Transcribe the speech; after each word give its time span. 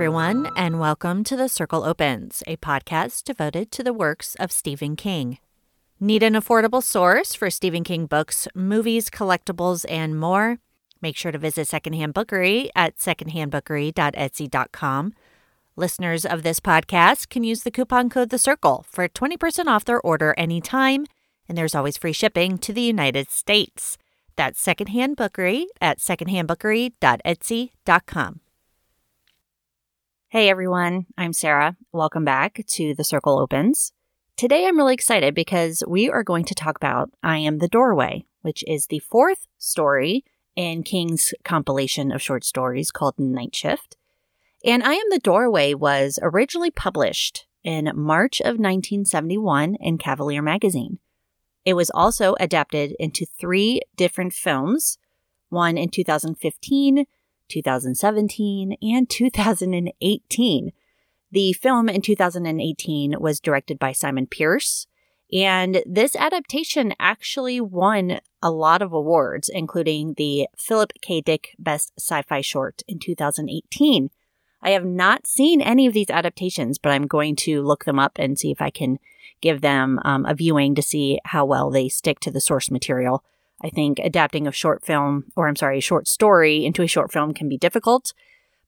Everyone, 0.00 0.48
and 0.56 0.80
welcome 0.80 1.22
to 1.24 1.36
The 1.36 1.46
Circle 1.46 1.84
Opens, 1.84 2.42
a 2.46 2.56
podcast 2.56 3.22
devoted 3.22 3.70
to 3.72 3.84
the 3.84 3.92
works 3.92 4.34
of 4.36 4.50
Stephen 4.50 4.96
King. 4.96 5.36
Need 6.00 6.22
an 6.22 6.32
affordable 6.32 6.82
source 6.82 7.34
for 7.34 7.50
Stephen 7.50 7.84
King 7.84 8.06
books, 8.06 8.48
movies, 8.54 9.10
collectibles, 9.10 9.84
and 9.90 10.18
more? 10.18 10.56
Make 11.02 11.18
sure 11.18 11.32
to 11.32 11.38
visit 11.38 11.68
Secondhand 11.68 12.14
Bookery 12.14 12.70
at 12.74 12.96
secondhandbookery.etsy.com. 12.96 15.12
Listeners 15.76 16.24
of 16.24 16.42
this 16.44 16.60
podcast 16.60 17.28
can 17.28 17.44
use 17.44 17.62
the 17.62 17.70
coupon 17.70 18.08
code 18.08 18.30
The 18.30 18.38
Circle 18.38 18.86
for 18.88 19.06
20% 19.06 19.66
off 19.66 19.84
their 19.84 20.00
order 20.00 20.34
anytime, 20.38 21.04
and 21.46 21.58
there's 21.58 21.74
always 21.74 21.98
free 21.98 22.14
shipping 22.14 22.56
to 22.56 22.72
the 22.72 22.80
United 22.80 23.28
States. 23.28 23.98
That's 24.34 24.62
Secondhand 24.62 25.18
Bookery 25.18 25.66
at 25.78 25.98
secondhandbookery.etsy.com. 25.98 28.40
Hey 30.32 30.48
everyone, 30.48 31.06
I'm 31.18 31.32
Sarah. 31.32 31.76
Welcome 31.90 32.24
back 32.24 32.64
to 32.64 32.94
The 32.94 33.02
Circle 33.02 33.40
Opens. 33.40 33.92
Today 34.36 34.68
I'm 34.68 34.76
really 34.76 34.94
excited 34.94 35.34
because 35.34 35.82
we 35.88 36.08
are 36.08 36.22
going 36.22 36.44
to 36.44 36.54
talk 36.54 36.76
about 36.76 37.10
I 37.20 37.38
Am 37.38 37.58
the 37.58 37.66
Doorway, 37.66 38.26
which 38.42 38.62
is 38.68 38.86
the 38.86 39.00
fourth 39.00 39.48
story 39.58 40.24
in 40.54 40.84
King's 40.84 41.34
compilation 41.44 42.12
of 42.12 42.22
short 42.22 42.44
stories 42.44 42.92
called 42.92 43.18
Night 43.18 43.56
Shift. 43.56 43.96
And 44.64 44.84
I 44.84 44.92
Am 44.92 45.10
the 45.10 45.18
Doorway 45.18 45.74
was 45.74 46.16
originally 46.22 46.70
published 46.70 47.48
in 47.64 47.90
March 47.96 48.38
of 48.38 48.54
1971 48.54 49.78
in 49.80 49.98
Cavalier 49.98 50.42
magazine. 50.42 51.00
It 51.64 51.74
was 51.74 51.90
also 51.90 52.36
adapted 52.38 52.94
into 53.00 53.26
three 53.26 53.80
different 53.96 54.32
films, 54.32 54.96
one 55.48 55.76
in 55.76 55.88
2015, 55.88 57.06
2017, 57.50 58.76
and 58.80 59.08
2018. 59.08 60.72
The 61.32 61.52
film 61.52 61.88
in 61.88 62.00
2018 62.00 63.16
was 63.20 63.40
directed 63.40 63.78
by 63.78 63.92
Simon 63.92 64.26
Pierce, 64.26 64.86
and 65.32 65.82
this 65.86 66.16
adaptation 66.16 66.92
actually 66.98 67.60
won 67.60 68.20
a 68.42 68.50
lot 68.50 68.82
of 68.82 68.92
awards, 68.92 69.48
including 69.48 70.14
the 70.16 70.48
Philip 70.56 70.92
K. 71.00 71.20
Dick 71.20 71.54
Best 71.58 71.92
Sci 71.98 72.22
Fi 72.22 72.40
Short 72.40 72.82
in 72.88 72.98
2018. 72.98 74.10
I 74.62 74.70
have 74.70 74.84
not 74.84 75.26
seen 75.26 75.60
any 75.60 75.86
of 75.86 75.94
these 75.94 76.10
adaptations, 76.10 76.78
but 76.78 76.92
I'm 76.92 77.06
going 77.06 77.36
to 77.36 77.62
look 77.62 77.84
them 77.84 77.98
up 77.98 78.12
and 78.16 78.38
see 78.38 78.50
if 78.50 78.60
I 78.60 78.70
can 78.70 78.98
give 79.40 79.60
them 79.60 79.98
um, 80.04 80.26
a 80.26 80.34
viewing 80.34 80.74
to 80.74 80.82
see 80.82 81.18
how 81.24 81.44
well 81.44 81.70
they 81.70 81.88
stick 81.88 82.20
to 82.20 82.30
the 82.30 82.40
source 82.40 82.70
material. 82.70 83.24
I 83.62 83.68
think 83.70 83.98
adapting 83.98 84.46
a 84.46 84.52
short 84.52 84.84
film, 84.84 85.24
or 85.36 85.48
I'm 85.48 85.56
sorry, 85.56 85.78
a 85.78 85.82
short 85.82 86.08
story 86.08 86.64
into 86.64 86.82
a 86.82 86.88
short 86.88 87.12
film 87.12 87.34
can 87.34 87.48
be 87.48 87.58
difficult. 87.58 88.12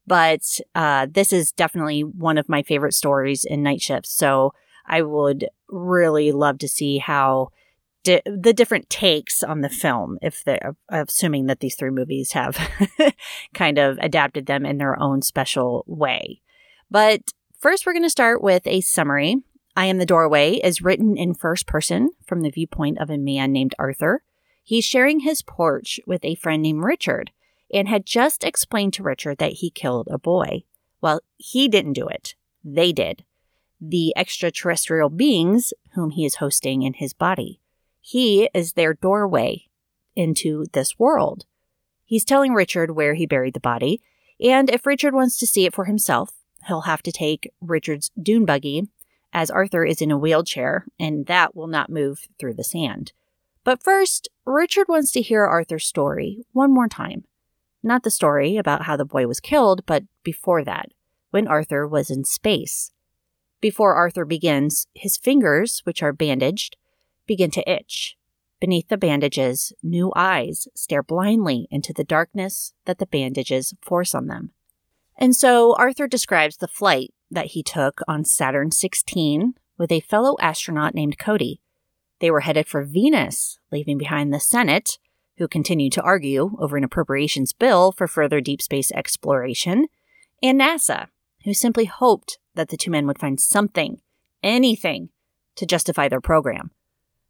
But 0.07 0.43
uh, 0.75 1.07
this 1.11 1.33
is 1.33 1.53
definitely 1.53 2.03
one 2.03 2.39
of 2.39 2.49
my 2.49 2.63
favorite 2.63 2.95
stories 2.95 3.45
in 3.45 3.63
Night 3.63 3.81
Shift. 3.81 4.07
So 4.07 4.53
I 4.87 5.03
would 5.03 5.47
really 5.69 6.33
love 6.33 6.59
to 6.59 6.69
see 6.69 6.99
how 6.99 7.51
di- 8.03 8.23
the 8.25 8.53
different 8.53 8.91
takes 8.91 9.43
on 9.43 9.61
the 9.61 9.69
film, 9.69 10.19
if 10.21 10.43
they're 10.45 10.77
assuming 10.89 11.47
that 11.47 11.61
these 11.61 11.77
three 11.77 11.91
movies 11.91 12.33
have 12.33 12.59
kind 13.55 13.79
of 13.79 13.99
adapted 14.01 14.47
them 14.47 14.67
in 14.67 14.79
their 14.79 15.01
own 15.01 15.23
special 15.23 15.85
way. 15.87 16.41
But 16.91 17.23
first, 17.59 17.87
we're 17.87 17.95
going 17.95 18.03
to 18.03 18.11
start 18.11 18.43
with 18.43 18.67
a 18.67 18.81
summary. 18.81 19.37
I 19.75 19.87
Am 19.87 19.99
the 19.99 20.07
Doorway 20.07 20.57
is 20.57 20.83
written 20.83 21.17
in 21.17 21.35
first 21.35 21.67
person 21.67 22.11
from 22.27 22.43
the 22.43 22.51
viewpoint 22.51 22.99
of 22.99 23.09
a 23.09 23.17
man 23.17 23.53
named 23.53 23.75
Arthur. 23.79 24.23
He's 24.63 24.85
sharing 24.85 25.21
his 25.21 25.43
porch 25.43 26.01
with 26.07 26.25
a 26.25 26.37
friend 26.37 26.63
named 26.63 26.85
Richard 26.85 27.31
and 27.73 27.89
had 27.89 28.07
just 28.07 28.45
explained 28.45 28.93
to 28.95 29.03
Richard 29.03 29.39
that 29.39 29.55
he 29.55 29.71
killed 29.71 30.09
a 30.11 30.19
boy. 30.19 30.65
Well, 31.01 31.21
he 31.37 31.69
didn't 31.69 31.95
do 31.95 32.07
it. 32.07 32.35
They 32.65 32.93
did. 32.93 33.25
The 33.81 34.13
extraterrestrial 34.17 35.11
beings 35.11 35.73
whom 35.95 36.11
he 36.11 36.25
is 36.25 36.37
hosting 36.37 36.83
in 36.83 36.95
his 36.95 37.13
body. 37.13 37.61
He 38.01 38.49
is 38.55 38.73
their 38.75 38.95
doorway 38.95 39.69
into 40.15 40.67
this 40.73 40.99
world. 40.99 41.47
He's 42.05 42.25
telling 42.25 42.53
Richard 42.53 42.93
where 42.93 43.15
he 43.15 43.27
buried 43.27 43.55
the 43.55 43.61
body, 43.61 44.01
and 44.41 44.69
if 44.71 44.87
Richard 44.87 45.15
wants 45.15 45.39
to 45.39 45.47
see 45.47 45.65
it 45.65 45.75
for 45.75 45.87
himself, 45.87 46.33
he'll 46.67 46.83
have 46.83 47.03
to 47.05 47.13
take 47.13 47.51
Richard's 47.61 48.11
dune 48.21 48.45
buggy, 48.45 48.89
as 49.33 49.51
Arthur 49.51 49.85
is 49.85 50.03
in 50.03 50.11
a 50.11 50.19
wheelchair, 50.19 50.85
and 51.01 51.27
that 51.27 51.57
will 51.57 51.69
not 51.69 51.89
move 51.91 52.29
through 52.39 52.55
the 52.55 52.65
sand. 52.65 53.13
But 53.65 53.83
first, 53.83 54.29
Richard 54.45 54.89
wants 54.89 55.13
to 55.13 55.23
hear 55.23 55.45
Arthur's 55.45 55.87
story 55.87 56.45
one 56.53 56.73
more 56.73 56.89
time. 56.89 57.25
Not 57.83 58.03
the 58.03 58.11
story 58.11 58.57
about 58.57 58.83
how 58.83 58.97
the 58.97 59.05
boy 59.05 59.27
was 59.27 59.41
killed, 59.41 59.87
but 59.87 60.05
before 60.23 60.65
that, 60.65 60.91
when 61.31 61.49
Arthur 61.49 61.87
was 61.87 62.11
in 62.11 62.25
space. 62.25 62.93
Before 63.61 63.95
Arthur 63.95 64.25
begins, 64.25 64.89
his 64.95 65.17
fingers, 65.17 65.81
which 65.85 66.03
are 66.03 66.13
bandaged, 66.13 66.77
begin 67.27 67.51
to 67.53 67.71
itch. 67.71 68.17
Beneath 68.61 68.89
the 68.89 68.97
bandages, 68.97 69.73
new 69.83 70.13
eyes 70.15 70.69
stare 70.75 71.03
blindly 71.03 71.67
into 71.71 71.93
the 71.93 72.05
darkness 72.05 72.75
that 72.85 72.99
the 72.99 73.07
bandages 73.07 73.75
force 73.81 74.15
on 74.15 74.27
them. 74.27 74.51
And 75.17 75.35
so 75.35 75.75
Arthur 75.77 76.07
describes 76.09 76.57
the 76.57 76.69
flight 76.69 77.15
that 77.31 77.47
he 77.47 77.63
took 77.63 78.01
on 78.07 78.25
Saturn 78.25 78.71
16 78.71 79.55
with 79.79 79.91
a 79.91 80.01
fellow 80.01 80.37
astronaut 80.41 80.95
named 80.95 81.19
Cody. 81.19 81.62
They 82.23 82.31
were 82.31 82.41
headed 82.41 82.69
for 82.69 82.85
Venus, 82.85 83.59
leaving 83.73 83.99
behind 83.99 84.33
the 84.33 84.39
Senate, 84.39 84.97
who 85.39 85.49
continued 85.49 85.93
to 85.95 86.03
argue 86.03 86.57
over 86.61 86.77
an 86.77 86.85
appropriations 86.85 87.53
bill 87.53 87.91
for 87.91 88.07
further 88.07 88.41
deep 88.41 88.63
space 88.63 88.93
exploration, 88.93 89.89
and 90.41 90.61
NASA, 90.61 91.09
who 91.43 91.53
simply 91.53 91.87
hoped 91.87 92.39
that 92.55 92.69
the 92.69 92.77
two 92.77 92.93
men 92.93 93.09
would 93.09 93.19
find 93.19 93.41
something, 93.41 94.01
anything, 94.41 95.09
to 95.57 95.67
justify 95.67 96.07
their 96.07 96.21
program. 96.21 96.71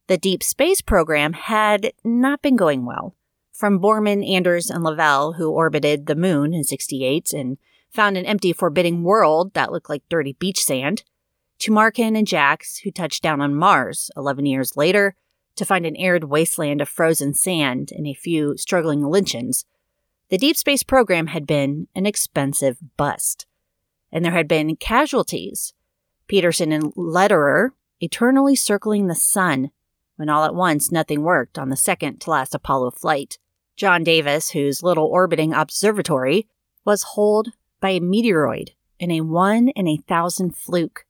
The 0.08 0.18
deep 0.18 0.42
space 0.42 0.82
program 0.82 1.32
had 1.32 1.94
not 2.04 2.42
been 2.42 2.56
going 2.56 2.84
well. 2.84 3.14
From 3.50 3.80
Borman, 3.80 4.28
Anders, 4.30 4.68
and 4.68 4.84
Lovell, 4.84 5.34
who 5.34 5.50
orbited 5.50 6.04
the 6.04 6.14
moon 6.14 6.52
in 6.52 6.64
68 6.64 7.32
and 7.32 7.56
found 7.90 8.18
an 8.18 8.26
empty, 8.26 8.52
forbidding 8.52 9.04
world 9.04 9.54
that 9.54 9.72
looked 9.72 9.88
like 9.88 10.02
dirty 10.10 10.34
beach 10.34 10.62
sand, 10.62 11.02
to 11.60 11.72
Markin 11.72 12.16
and 12.16 12.26
Jax, 12.26 12.78
who 12.78 12.90
touched 12.90 13.22
down 13.22 13.40
on 13.40 13.54
Mars 13.54 14.10
11 14.16 14.46
years 14.46 14.76
later 14.76 15.14
to 15.56 15.64
find 15.64 15.86
an 15.86 15.96
arid 15.96 16.24
wasteland 16.24 16.80
of 16.80 16.88
frozen 16.88 17.34
sand 17.34 17.90
and 17.92 18.06
a 18.06 18.14
few 18.14 18.56
struggling 18.56 19.02
lichens, 19.02 19.64
the 20.28 20.38
deep 20.38 20.56
space 20.56 20.82
program 20.82 21.28
had 21.28 21.46
been 21.46 21.88
an 21.94 22.06
expensive 22.06 22.78
bust. 22.96 23.46
And 24.10 24.24
there 24.24 24.32
had 24.32 24.48
been 24.48 24.76
casualties. 24.76 25.74
Peterson 26.26 26.72
and 26.72 26.92
Lederer 26.96 27.74
eternally 28.00 28.56
circling 28.56 29.06
the 29.06 29.14
sun 29.14 29.70
when 30.16 30.28
all 30.28 30.44
at 30.44 30.54
once 30.54 30.90
nothing 30.90 31.22
worked 31.22 31.58
on 31.58 31.68
the 31.68 31.76
second 31.76 32.20
to 32.20 32.30
last 32.30 32.54
Apollo 32.54 32.92
flight. 32.92 33.38
John 33.76 34.04
Davis, 34.04 34.50
whose 34.50 34.82
little 34.82 35.06
orbiting 35.06 35.52
observatory 35.52 36.46
was 36.84 37.02
holed 37.02 37.48
by 37.80 37.90
a 37.90 38.00
meteoroid 38.00 38.70
in 38.98 39.10
a 39.10 39.20
one 39.20 39.68
in 39.68 39.88
a 39.88 39.96
thousand 40.08 40.56
fluke. 40.56 41.04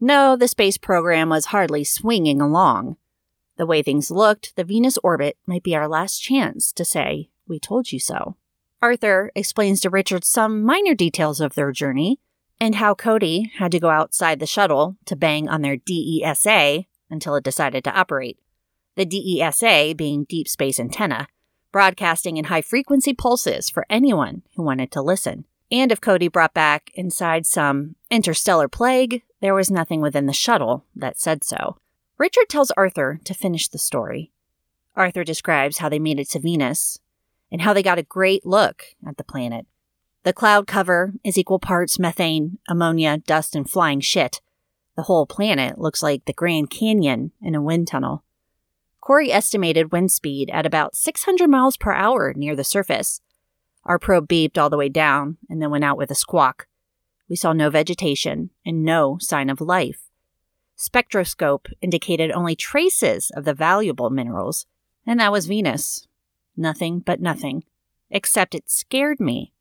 No, 0.00 0.36
the 0.36 0.48
space 0.48 0.78
program 0.78 1.28
was 1.28 1.46
hardly 1.46 1.84
swinging 1.84 2.40
along. 2.40 2.96
The 3.56 3.66
way 3.66 3.82
things 3.82 4.10
looked, 4.10 4.54
the 4.54 4.64
Venus 4.64 4.98
orbit 5.02 5.36
might 5.46 5.64
be 5.64 5.74
our 5.74 5.88
last 5.88 6.20
chance 6.20 6.72
to 6.72 6.84
say, 6.84 7.30
We 7.48 7.58
told 7.58 7.90
you 7.90 7.98
so. 7.98 8.36
Arthur 8.80 9.32
explains 9.34 9.80
to 9.80 9.90
Richard 9.90 10.24
some 10.24 10.62
minor 10.62 10.94
details 10.94 11.40
of 11.40 11.54
their 11.54 11.72
journey 11.72 12.20
and 12.60 12.76
how 12.76 12.94
Cody 12.94 13.50
had 13.58 13.72
to 13.72 13.80
go 13.80 13.90
outside 13.90 14.38
the 14.38 14.46
shuttle 14.46 14.96
to 15.06 15.16
bang 15.16 15.48
on 15.48 15.62
their 15.62 15.76
DESA 15.76 16.86
until 17.10 17.34
it 17.34 17.44
decided 17.44 17.82
to 17.84 17.98
operate. 17.98 18.38
The 18.94 19.06
DESA 19.06 19.96
being 19.96 20.24
Deep 20.24 20.48
Space 20.48 20.78
Antenna, 20.78 21.28
broadcasting 21.72 22.36
in 22.36 22.46
high 22.46 22.62
frequency 22.62 23.14
pulses 23.14 23.68
for 23.68 23.86
anyone 23.90 24.42
who 24.54 24.62
wanted 24.62 24.90
to 24.92 25.02
listen. 25.02 25.44
And 25.70 25.92
if 25.92 26.00
Cody 26.00 26.28
brought 26.28 26.54
back 26.54 26.90
inside 26.94 27.46
some 27.46 27.96
interstellar 28.10 28.68
plague, 28.68 29.22
there 29.40 29.54
was 29.54 29.70
nothing 29.70 30.00
within 30.00 30.26
the 30.26 30.32
shuttle 30.32 30.84
that 30.94 31.18
said 31.18 31.44
so. 31.44 31.78
Richard 32.18 32.48
tells 32.48 32.72
Arthur 32.72 33.20
to 33.24 33.34
finish 33.34 33.68
the 33.68 33.78
story. 33.78 34.32
Arthur 34.96 35.22
describes 35.22 35.78
how 35.78 35.88
they 35.88 36.00
made 36.00 36.18
it 36.18 36.28
to 36.30 36.40
Venus 36.40 36.98
and 37.52 37.62
how 37.62 37.72
they 37.72 37.82
got 37.82 37.98
a 37.98 38.02
great 38.02 38.44
look 38.44 38.84
at 39.06 39.16
the 39.16 39.24
planet. 39.24 39.66
The 40.24 40.32
cloud 40.32 40.66
cover 40.66 41.14
is 41.22 41.38
equal 41.38 41.60
parts 41.60 41.98
methane, 41.98 42.58
ammonia, 42.68 43.18
dust, 43.18 43.54
and 43.54 43.70
flying 43.70 44.00
shit. 44.00 44.40
The 44.96 45.04
whole 45.04 45.26
planet 45.26 45.78
looks 45.78 46.02
like 46.02 46.24
the 46.24 46.32
Grand 46.32 46.70
Canyon 46.70 47.30
in 47.40 47.54
a 47.54 47.62
wind 47.62 47.86
tunnel. 47.86 48.24
Corey 49.00 49.32
estimated 49.32 49.92
wind 49.92 50.10
speed 50.10 50.50
at 50.50 50.66
about 50.66 50.96
600 50.96 51.48
miles 51.48 51.76
per 51.76 51.92
hour 51.92 52.34
near 52.34 52.56
the 52.56 52.64
surface. 52.64 53.20
Our 53.84 53.98
probe 53.98 54.28
beeped 54.28 54.58
all 54.58 54.68
the 54.68 54.76
way 54.76 54.88
down 54.88 55.38
and 55.48 55.62
then 55.62 55.70
went 55.70 55.84
out 55.84 55.96
with 55.96 56.10
a 56.10 56.16
squawk. 56.16 56.66
We 57.28 57.36
saw 57.36 57.52
no 57.52 57.70
vegetation 57.70 58.50
and 58.64 58.84
no 58.84 59.18
sign 59.20 59.50
of 59.50 59.60
life. 59.60 60.08
Spectroscope 60.76 61.68
indicated 61.80 62.30
only 62.30 62.54
traces 62.54 63.30
of 63.34 63.44
the 63.44 63.54
valuable 63.54 64.10
minerals, 64.10 64.66
and 65.06 65.18
that 65.20 65.32
was 65.32 65.46
Venus. 65.46 66.06
Nothing 66.56 67.00
but 67.00 67.20
nothing. 67.20 67.64
Except 68.10 68.54
it 68.54 68.70
scared 68.70 69.20
me. 69.20 69.52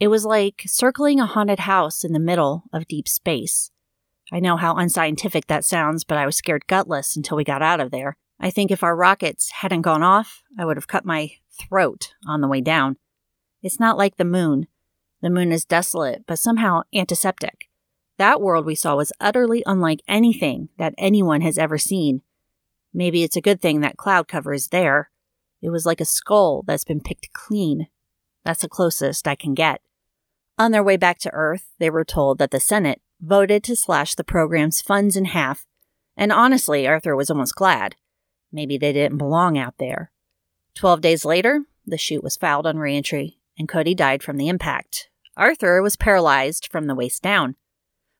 It 0.00 0.08
was 0.08 0.24
like 0.24 0.62
circling 0.66 1.18
a 1.18 1.26
haunted 1.26 1.60
house 1.60 2.04
in 2.04 2.12
the 2.12 2.20
middle 2.20 2.64
of 2.72 2.86
deep 2.86 3.08
space. 3.08 3.70
I 4.30 4.40
know 4.40 4.56
how 4.56 4.76
unscientific 4.76 5.46
that 5.48 5.64
sounds, 5.64 6.04
but 6.04 6.18
I 6.18 6.26
was 6.26 6.36
scared 6.36 6.66
gutless 6.66 7.16
until 7.16 7.36
we 7.36 7.44
got 7.44 7.62
out 7.62 7.80
of 7.80 7.90
there. 7.90 8.16
I 8.38 8.50
think 8.50 8.70
if 8.70 8.84
our 8.84 8.94
rockets 8.94 9.50
hadn't 9.50 9.82
gone 9.82 10.02
off, 10.02 10.42
I 10.58 10.64
would 10.64 10.76
have 10.76 10.86
cut 10.86 11.04
my 11.04 11.32
throat 11.50 12.14
on 12.26 12.40
the 12.40 12.48
way 12.48 12.60
down. 12.60 12.96
It's 13.62 13.80
not 13.80 13.98
like 13.98 14.16
the 14.16 14.24
moon. 14.24 14.68
The 15.20 15.30
moon 15.30 15.52
is 15.52 15.64
desolate, 15.64 16.24
but 16.26 16.38
somehow 16.38 16.82
antiseptic. 16.94 17.68
That 18.18 18.40
world 18.40 18.66
we 18.66 18.74
saw 18.74 18.96
was 18.96 19.12
utterly 19.20 19.62
unlike 19.66 20.02
anything 20.08 20.68
that 20.78 20.94
anyone 20.98 21.40
has 21.40 21.58
ever 21.58 21.78
seen. 21.78 22.22
Maybe 22.92 23.22
it's 23.22 23.36
a 23.36 23.40
good 23.40 23.60
thing 23.60 23.80
that 23.80 23.96
cloud 23.96 24.28
cover 24.28 24.52
is 24.52 24.68
there. 24.68 25.10
It 25.60 25.70
was 25.70 25.86
like 25.86 26.00
a 26.00 26.04
skull 26.04 26.62
that's 26.66 26.84
been 26.84 27.00
picked 27.00 27.32
clean. 27.32 27.88
That's 28.44 28.62
the 28.62 28.68
closest 28.68 29.28
I 29.28 29.34
can 29.34 29.54
get. 29.54 29.82
On 30.58 30.72
their 30.72 30.82
way 30.82 30.96
back 30.96 31.18
to 31.20 31.32
Earth, 31.32 31.66
they 31.78 31.90
were 31.90 32.04
told 32.04 32.38
that 32.38 32.50
the 32.50 32.60
Senate 32.60 33.00
voted 33.20 33.62
to 33.64 33.76
slash 33.76 34.14
the 34.14 34.24
program's 34.24 34.80
funds 34.80 35.16
in 35.16 35.26
half, 35.26 35.66
and 36.16 36.32
honestly, 36.32 36.86
Arthur 36.86 37.14
was 37.14 37.30
almost 37.30 37.54
glad. 37.54 37.94
Maybe 38.50 38.78
they 38.78 38.92
didn't 38.92 39.18
belong 39.18 39.58
out 39.58 39.74
there. 39.78 40.10
Twelve 40.74 41.00
days 41.00 41.24
later, 41.24 41.64
the 41.86 41.98
chute 41.98 42.24
was 42.24 42.36
fouled 42.36 42.66
on 42.66 42.78
reentry, 42.78 43.37
and 43.58 43.68
Cody 43.68 43.94
died 43.94 44.22
from 44.22 44.36
the 44.36 44.48
impact. 44.48 45.08
Arthur 45.36 45.82
was 45.82 45.96
paralyzed 45.96 46.68
from 46.70 46.86
the 46.86 46.94
waist 46.94 47.22
down, 47.22 47.56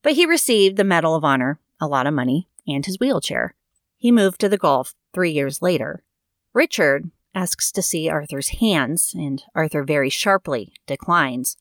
but 0.03 0.13
he 0.13 0.27
received 0.27 0.77
the 0.77 0.85
Medal 0.85 1.15
of 1.15 1.25
Honor, 1.25 1.61
a 1.81 1.87
lot 1.87 2.07
of 2.07 2.15
money, 2.15 2.49
and 2.67 2.85
his 2.85 2.99
wheelchair. 2.99 3.55
He 3.97 4.13
moved 4.13 4.41
to 4.41 4.49
the 4.49 4.59
Gulf 4.59 4.95
three 5.13 5.31
years 5.31 5.61
later. 5.63 6.05
Richard 6.55 7.11
asks 7.35 7.71
to 7.73 7.83
see 7.83 8.09
Arthur's 8.09 8.49
hands, 8.61 9.13
and 9.15 9.43
Arthur 9.55 9.85
very 9.85 10.11
sharply 10.11 10.73
declines. 10.87 11.57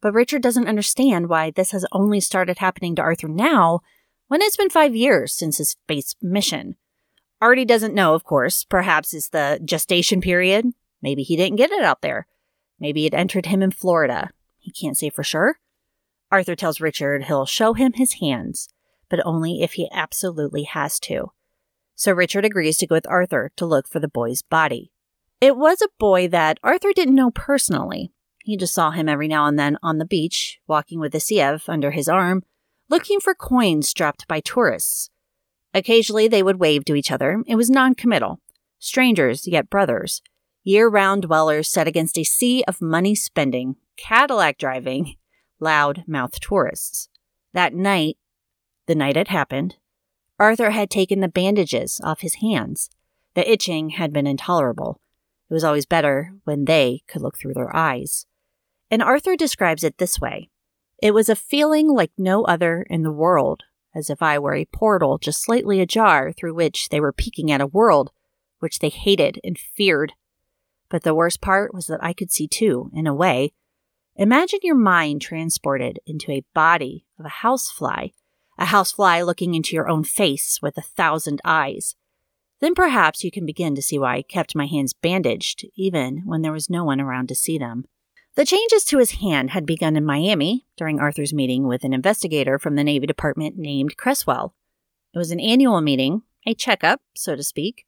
But 0.00 0.14
Richard 0.14 0.42
doesn't 0.42 0.68
understand 0.68 1.28
why 1.28 1.50
this 1.50 1.72
has 1.72 1.86
only 1.92 2.20
started 2.20 2.58
happening 2.58 2.94
to 2.96 3.02
Arthur 3.02 3.28
now 3.28 3.80
when 4.28 4.40
it's 4.40 4.56
been 4.56 4.70
five 4.70 4.94
years 4.94 5.34
since 5.34 5.58
his 5.58 5.70
space 5.70 6.14
mission. 6.22 6.76
Artie 7.40 7.64
doesn't 7.64 7.94
know, 7.94 8.14
of 8.14 8.24
course. 8.24 8.64
Perhaps 8.64 9.12
it's 9.14 9.28
the 9.28 9.60
gestation 9.64 10.20
period. 10.20 10.66
Maybe 11.02 11.22
he 11.22 11.36
didn't 11.36 11.56
get 11.56 11.70
it 11.70 11.82
out 11.82 12.02
there. 12.02 12.26
Maybe 12.80 13.06
it 13.06 13.14
entered 13.14 13.46
him 13.46 13.62
in 13.62 13.70
Florida. 13.70 14.30
He 14.58 14.72
can't 14.72 14.96
say 14.96 15.10
for 15.10 15.22
sure. 15.22 15.58
Arthur 16.32 16.56
tells 16.56 16.80
Richard 16.80 17.24
he'll 17.24 17.46
show 17.46 17.74
him 17.74 17.92
his 17.92 18.14
hands, 18.14 18.68
but 19.08 19.24
only 19.24 19.62
if 19.62 19.74
he 19.74 19.88
absolutely 19.92 20.62
has 20.64 20.98
to. 21.00 21.32
So 21.94 22.12
Richard 22.12 22.44
agrees 22.44 22.78
to 22.78 22.86
go 22.86 22.94
with 22.94 23.08
Arthur 23.08 23.52
to 23.56 23.66
look 23.66 23.86
for 23.86 24.00
the 24.00 24.08
boy's 24.08 24.42
body. 24.42 24.90
It 25.40 25.56
was 25.56 25.82
a 25.82 25.88
boy 25.98 26.28
that 26.28 26.58
Arthur 26.62 26.92
didn't 26.94 27.14
know 27.14 27.30
personally. 27.30 28.12
He 28.42 28.56
just 28.56 28.72
saw 28.72 28.90
him 28.90 29.08
every 29.08 29.28
now 29.28 29.46
and 29.46 29.58
then 29.58 29.76
on 29.82 29.98
the 29.98 30.06
beach, 30.06 30.60
walking 30.66 30.98
with 30.98 31.14
a 31.14 31.20
sieve 31.20 31.64
under 31.68 31.90
his 31.90 32.08
arm, 32.08 32.42
looking 32.88 33.20
for 33.20 33.34
coins 33.34 33.92
dropped 33.92 34.26
by 34.28 34.40
tourists. 34.40 35.10
Occasionally 35.74 36.26
they 36.26 36.42
would 36.42 36.58
wave 36.58 36.84
to 36.86 36.94
each 36.94 37.10
other. 37.10 37.42
It 37.46 37.56
was 37.56 37.70
non 37.70 37.94
committal. 37.94 38.40
Strangers, 38.78 39.46
yet 39.46 39.68
brothers. 39.68 40.22
Year 40.62 40.88
round 40.88 41.22
dwellers 41.22 41.70
set 41.70 41.88
against 41.88 42.18
a 42.18 42.24
sea 42.24 42.62
of 42.68 42.82
money 42.82 43.14
spending, 43.14 43.76
Cadillac 43.96 44.58
driving, 44.58 45.16
loud 45.58 46.04
mouthed 46.06 46.42
tourists. 46.42 47.08
That 47.52 47.74
night, 47.74 48.18
the 48.86 48.94
night 48.94 49.16
it 49.16 49.28
happened, 49.28 49.76
Arthur 50.38 50.70
had 50.70 50.90
taken 50.90 51.20
the 51.20 51.28
bandages 51.28 52.00
off 52.02 52.20
his 52.20 52.36
hands. 52.36 52.90
The 53.34 53.50
itching 53.50 53.90
had 53.90 54.12
been 54.12 54.26
intolerable. 54.26 55.00
It 55.48 55.54
was 55.54 55.64
always 55.64 55.86
better 55.86 56.32
when 56.44 56.64
they 56.64 57.02
could 57.06 57.22
look 57.22 57.38
through 57.38 57.54
their 57.54 57.74
eyes. 57.74 58.26
And 58.90 59.02
Arthur 59.02 59.36
describes 59.36 59.84
it 59.84 59.98
this 59.98 60.20
way 60.20 60.48
It 61.02 61.12
was 61.12 61.28
a 61.28 61.36
feeling 61.36 61.88
like 61.88 62.12
no 62.16 62.44
other 62.44 62.86
in 62.88 63.02
the 63.02 63.12
world 63.12 63.64
as 63.94 64.10
if 64.10 64.22
I 64.22 64.38
were 64.38 64.54
a 64.54 64.66
portal 64.66 65.18
just 65.18 65.42
slightly 65.42 65.80
ajar 65.80 66.32
through 66.32 66.54
which 66.54 66.88
they 66.90 67.00
were 67.00 67.12
peeking 67.12 67.50
at 67.50 67.60
a 67.60 67.66
world 67.66 68.10
which 68.60 68.78
they 68.78 68.88
hated 68.90 69.40
and 69.42 69.58
feared. 69.58 70.12
But 70.90 71.04
the 71.04 71.14
worst 71.14 71.40
part 71.40 71.72
was 71.72 71.86
that 71.86 72.02
I 72.02 72.12
could 72.12 72.30
see 72.30 72.48
too, 72.48 72.90
in 72.92 73.06
a 73.06 73.14
way. 73.14 73.52
Imagine 74.16 74.58
your 74.62 74.74
mind 74.76 75.22
transported 75.22 76.00
into 76.04 76.30
a 76.32 76.44
body 76.52 77.06
of 77.18 77.24
a 77.24 77.30
housefly, 77.30 78.08
a 78.58 78.66
housefly 78.66 79.22
looking 79.22 79.54
into 79.54 79.74
your 79.74 79.88
own 79.88 80.04
face 80.04 80.58
with 80.60 80.76
a 80.76 80.82
thousand 80.82 81.40
eyes. 81.44 81.94
Then 82.60 82.74
perhaps 82.74 83.24
you 83.24 83.30
can 83.30 83.46
begin 83.46 83.74
to 83.74 83.82
see 83.82 83.98
why 83.98 84.16
I 84.16 84.22
kept 84.22 84.54
my 84.54 84.66
hands 84.66 84.92
bandaged, 84.92 85.64
even 85.76 86.24
when 86.26 86.42
there 86.42 86.52
was 86.52 86.68
no 86.68 86.84
one 86.84 87.00
around 87.00 87.28
to 87.28 87.34
see 87.34 87.56
them. 87.56 87.86
The 88.34 88.44
changes 88.44 88.84
to 88.84 88.98
his 88.98 89.12
hand 89.12 89.50
had 89.50 89.66
begun 89.66 89.96
in 89.96 90.04
Miami 90.04 90.66
during 90.76 91.00
Arthur's 91.00 91.32
meeting 91.32 91.66
with 91.66 91.84
an 91.84 91.92
investigator 91.92 92.58
from 92.58 92.74
the 92.74 92.84
Navy 92.84 93.06
Department 93.06 93.56
named 93.56 93.96
Cresswell. 93.96 94.54
It 95.14 95.18
was 95.18 95.30
an 95.30 95.40
annual 95.40 95.80
meeting, 95.80 96.22
a 96.46 96.54
checkup, 96.54 97.00
so 97.14 97.34
to 97.34 97.42
speak, 97.42 97.86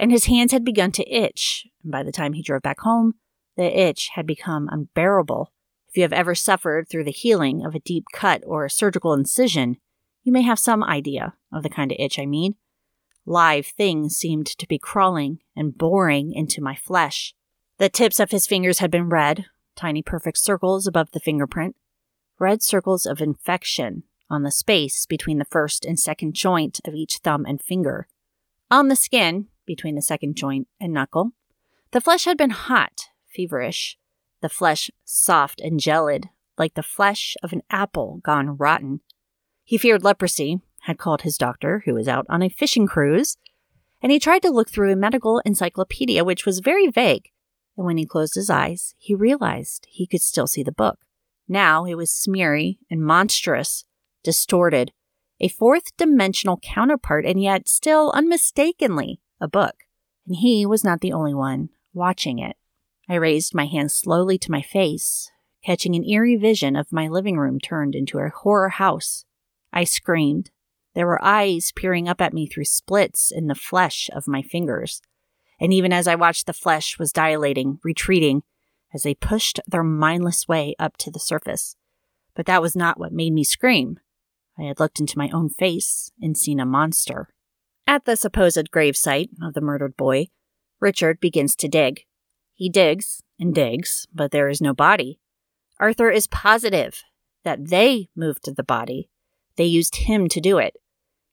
and 0.00 0.10
his 0.10 0.24
hands 0.24 0.50
had 0.50 0.64
begun 0.64 0.90
to 0.92 1.14
itch. 1.14 1.66
And 1.82 1.92
by 1.92 2.02
the 2.02 2.10
time 2.10 2.32
he 2.32 2.42
drove 2.42 2.62
back 2.62 2.80
home, 2.80 3.14
the 3.56 3.78
itch 3.78 4.10
had 4.14 4.26
become 4.26 4.66
unbearable. 4.72 5.52
If 5.88 5.96
you 5.96 6.02
have 6.02 6.12
ever 6.12 6.34
suffered 6.34 6.88
through 6.88 7.04
the 7.04 7.10
healing 7.10 7.64
of 7.64 7.74
a 7.74 7.80
deep 7.80 8.06
cut 8.14 8.42
or 8.46 8.64
a 8.64 8.70
surgical 8.70 9.12
incision, 9.12 9.76
you 10.24 10.32
may 10.32 10.40
have 10.40 10.58
some 10.58 10.82
idea 10.82 11.34
of 11.52 11.62
the 11.62 11.68
kind 11.68 11.92
of 11.92 11.98
itch 12.00 12.18
I 12.18 12.24
mean. 12.24 12.54
Live 13.26 13.66
things 13.66 14.16
seemed 14.16 14.46
to 14.46 14.66
be 14.66 14.78
crawling 14.78 15.40
and 15.54 15.76
boring 15.76 16.32
into 16.32 16.62
my 16.62 16.74
flesh. 16.74 17.34
The 17.76 17.90
tips 17.90 18.18
of 18.18 18.30
his 18.30 18.46
fingers 18.46 18.78
had 18.78 18.90
been 18.90 19.10
red, 19.10 19.46
tiny 19.76 20.02
perfect 20.02 20.38
circles 20.38 20.86
above 20.86 21.10
the 21.10 21.20
fingerprint, 21.20 21.76
red 22.38 22.62
circles 22.62 23.04
of 23.04 23.20
infection 23.20 24.04
on 24.30 24.44
the 24.44 24.50
space 24.50 25.04
between 25.04 25.36
the 25.36 25.44
first 25.44 25.84
and 25.84 25.98
second 25.98 26.34
joint 26.34 26.80
of 26.86 26.94
each 26.94 27.18
thumb 27.18 27.44
and 27.44 27.60
finger. 27.60 28.08
On 28.70 28.88
the 28.88 28.96
skin, 28.96 29.48
between 29.74 29.94
the 29.94 30.02
second 30.02 30.36
joint 30.36 30.68
and 30.80 30.92
knuckle, 30.92 31.30
the 31.92 32.00
flesh 32.00 32.24
had 32.24 32.36
been 32.36 32.50
hot, 32.50 33.06
feverish, 33.34 33.96
the 34.40 34.48
flesh 34.48 34.90
soft 35.04 35.60
and 35.60 35.80
gelid, 35.80 36.26
like 36.58 36.74
the 36.74 36.82
flesh 36.82 37.36
of 37.42 37.52
an 37.52 37.62
apple 37.70 38.20
gone 38.24 38.56
rotten. 38.56 39.00
He 39.64 39.78
feared 39.78 40.04
leprosy, 40.04 40.60
had 40.82 40.98
called 40.98 41.22
his 41.22 41.38
doctor, 41.38 41.82
who 41.84 41.94
was 41.94 42.08
out 42.08 42.26
on 42.28 42.42
a 42.42 42.48
fishing 42.48 42.86
cruise, 42.86 43.36
and 44.02 44.10
he 44.10 44.18
tried 44.18 44.42
to 44.42 44.50
look 44.50 44.70
through 44.70 44.92
a 44.92 44.96
medical 44.96 45.40
encyclopedia, 45.44 46.24
which 46.24 46.46
was 46.46 46.60
very 46.60 46.88
vague 46.88 47.30
and 47.80 47.86
when 47.86 47.96
he 47.96 48.04
closed 48.04 48.34
his 48.34 48.50
eyes, 48.50 48.94
he 48.98 49.14
realized 49.14 49.86
he 49.88 50.06
could 50.06 50.20
still 50.20 50.46
see 50.46 50.62
the 50.62 50.70
book. 50.70 50.98
Now 51.48 51.86
it 51.86 51.94
was 51.94 52.10
smeary 52.10 52.78
and 52.90 53.02
monstrous, 53.02 53.84
distorted, 54.22 54.92
a 55.40 55.48
fourth 55.48 55.96
dimensional 55.96 56.58
counterpart, 56.62 57.24
and 57.24 57.42
yet 57.42 57.68
still 57.68 58.12
unmistakably 58.14 59.20
a 59.40 59.48
book. 59.48 59.74
And 60.26 60.36
he 60.36 60.66
was 60.66 60.84
not 60.84 61.00
the 61.00 61.12
only 61.12 61.34
one 61.34 61.70
watching 61.92 62.38
it. 62.38 62.56
I 63.08 63.14
raised 63.14 63.54
my 63.54 63.66
hand 63.66 63.90
slowly 63.90 64.38
to 64.38 64.50
my 64.50 64.62
face, 64.62 65.30
catching 65.64 65.94
an 65.94 66.04
eerie 66.04 66.36
vision 66.36 66.76
of 66.76 66.92
my 66.92 67.08
living 67.08 67.36
room 67.36 67.58
turned 67.58 67.94
into 67.94 68.18
a 68.18 68.28
horror 68.28 68.68
house. 68.68 69.24
I 69.72 69.84
screamed. 69.84 70.50
There 70.94 71.06
were 71.06 71.24
eyes 71.24 71.72
peering 71.74 72.08
up 72.08 72.20
at 72.20 72.32
me 72.32 72.46
through 72.46 72.64
splits 72.64 73.30
in 73.30 73.46
the 73.46 73.54
flesh 73.54 74.08
of 74.12 74.28
my 74.28 74.42
fingers 74.42 75.00
and 75.60 75.74
even 75.74 75.92
as 75.92 76.08
I 76.08 76.14
watched 76.14 76.46
the 76.46 76.52
flesh 76.52 76.98
was 76.98 77.12
dilating, 77.12 77.78
retreating, 77.84 78.42
as 78.94 79.02
they 79.02 79.14
pushed 79.14 79.60
their 79.68 79.84
mindless 79.84 80.48
way 80.48 80.74
up 80.78 80.96
to 80.96 81.10
the 81.10 81.20
surface. 81.20 81.76
But 82.34 82.46
that 82.46 82.62
was 82.62 82.74
not 82.74 82.98
what 82.98 83.12
made 83.12 83.34
me 83.34 83.44
scream. 83.44 84.00
I 84.58 84.62
had 84.62 84.80
looked 84.80 84.98
into 84.98 85.18
my 85.18 85.28
own 85.30 85.50
face 85.50 86.10
and 86.20 86.36
seen 86.36 86.58
a 86.58 86.66
monster. 86.66 87.28
At 87.90 88.04
the 88.04 88.14
supposed 88.14 88.70
gravesite 88.70 89.30
of 89.42 89.54
the 89.54 89.60
murdered 89.60 89.96
boy, 89.96 90.28
Richard 90.78 91.18
begins 91.18 91.56
to 91.56 91.66
dig. 91.66 92.04
He 92.54 92.68
digs 92.68 93.24
and 93.36 93.52
digs, 93.52 94.06
but 94.14 94.30
there 94.30 94.48
is 94.48 94.60
no 94.60 94.72
body. 94.72 95.18
Arthur 95.80 96.08
is 96.08 96.28
positive 96.28 97.02
that 97.42 97.66
they 97.70 98.08
moved 98.14 98.54
the 98.54 98.62
body. 98.62 99.10
They 99.56 99.64
used 99.64 99.96
him 99.96 100.28
to 100.28 100.40
do 100.40 100.58
it. 100.58 100.76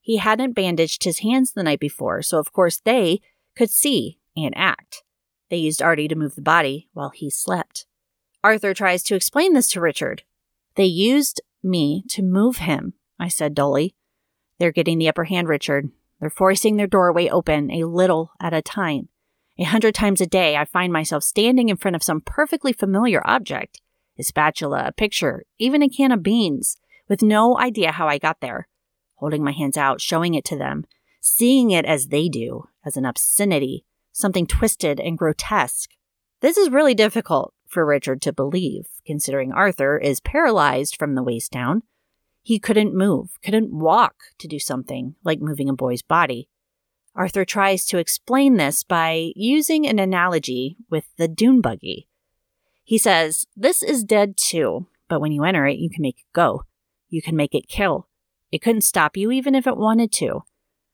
He 0.01 0.17
hadn't 0.17 0.53
bandaged 0.53 1.03
his 1.03 1.19
hands 1.19 1.51
the 1.51 1.61
night 1.61 1.79
before, 1.79 2.23
so 2.23 2.39
of 2.39 2.51
course 2.51 2.81
they 2.83 3.21
could 3.55 3.69
see 3.69 4.17
and 4.35 4.57
act. 4.57 5.03
They 5.51 5.57
used 5.57 5.83
Artie 5.83 6.07
to 6.07 6.15
move 6.15 6.33
the 6.33 6.41
body 6.41 6.89
while 6.91 7.11
he 7.11 7.29
slept. 7.29 7.85
Arthur 8.43 8.73
tries 8.73 9.03
to 9.03 9.15
explain 9.15 9.53
this 9.53 9.69
to 9.69 9.79
Richard. 9.79 10.23
They 10.73 10.85
used 10.85 11.39
me 11.61 12.03
to 12.09 12.23
move 12.23 12.57
him, 12.57 12.93
I 13.19 13.27
said 13.27 13.53
dully. 13.53 13.93
They're 14.57 14.71
getting 14.71 14.97
the 14.97 15.07
upper 15.07 15.25
hand, 15.25 15.47
Richard. 15.47 15.91
They're 16.19 16.29
forcing 16.29 16.77
their 16.77 16.87
doorway 16.87 17.29
open 17.29 17.71
a 17.71 17.85
little 17.85 18.31
at 18.41 18.53
a 18.53 18.61
time. 18.61 19.09
A 19.59 19.63
hundred 19.63 19.95
times 19.95 20.21
a 20.21 20.27
day, 20.27 20.55
I 20.55 20.65
find 20.65 20.93
myself 20.93 21.23
standing 21.23 21.69
in 21.69 21.77
front 21.77 21.95
of 21.95 22.03
some 22.03 22.21
perfectly 22.21 22.73
familiar 22.73 23.21
object 23.25 23.81
a 24.19 24.23
spatula, 24.23 24.87
a 24.87 24.91
picture, 24.91 25.43
even 25.59 25.83
a 25.83 25.89
can 25.89 26.11
of 26.11 26.23
beans, 26.23 26.77
with 27.07 27.21
no 27.21 27.57
idea 27.59 27.91
how 27.91 28.07
I 28.07 28.17
got 28.17 28.41
there. 28.41 28.67
Holding 29.17 29.43
my 29.43 29.51
hands 29.51 29.77
out, 29.77 30.01
showing 30.01 30.33
it 30.33 30.43
to 30.45 30.57
them, 30.57 30.85
seeing 31.21 31.71
it 31.71 31.85
as 31.85 32.07
they 32.07 32.27
do, 32.27 32.67
as 32.83 32.97
an 32.97 33.05
obscenity, 33.05 33.85
something 34.11 34.47
twisted 34.47 34.99
and 34.99 35.17
grotesque. 35.17 35.91
This 36.41 36.57
is 36.57 36.71
really 36.71 36.95
difficult, 36.95 37.53
for 37.67 37.85
Richard 37.85 38.21
to 38.23 38.33
believe, 38.33 38.87
considering 39.05 39.51
Arthur 39.51 39.97
is 39.97 40.19
paralyzed 40.19 40.95
from 40.97 41.15
the 41.15 41.23
waist 41.23 41.51
down. 41.51 41.83
He 42.47 42.59
couldn't 42.59 42.95
move, 42.95 43.31
couldn't 43.43 43.73
walk 43.73 44.15
to 44.37 44.47
do 44.47 44.57
something 44.57 45.15
like 45.21 45.41
moving 45.41 45.67
a 45.67 45.73
boy's 45.73 46.01
body. 46.01 46.47
Arthur 47.13 47.43
tries 47.43 47.85
to 47.87 47.97
explain 47.97 48.55
this 48.55 48.85
by 48.85 49.33
using 49.35 49.85
an 49.85 49.99
analogy 49.99 50.77
with 50.89 51.03
the 51.17 51.27
dune 51.27 51.59
buggy. 51.59 52.07
He 52.85 52.97
says, 52.97 53.47
This 53.57 53.83
is 53.83 54.05
dead 54.05 54.37
too, 54.37 54.87
but 55.09 55.19
when 55.19 55.33
you 55.33 55.43
enter 55.43 55.67
it, 55.67 55.77
you 55.77 55.89
can 55.89 56.01
make 56.01 56.19
it 56.19 56.31
go. 56.31 56.63
You 57.09 57.21
can 57.21 57.35
make 57.35 57.53
it 57.53 57.67
kill. 57.67 58.07
It 58.49 58.61
couldn't 58.61 58.83
stop 58.83 59.17
you 59.17 59.29
even 59.29 59.53
if 59.53 59.67
it 59.67 59.75
wanted 59.75 60.13
to. 60.13 60.45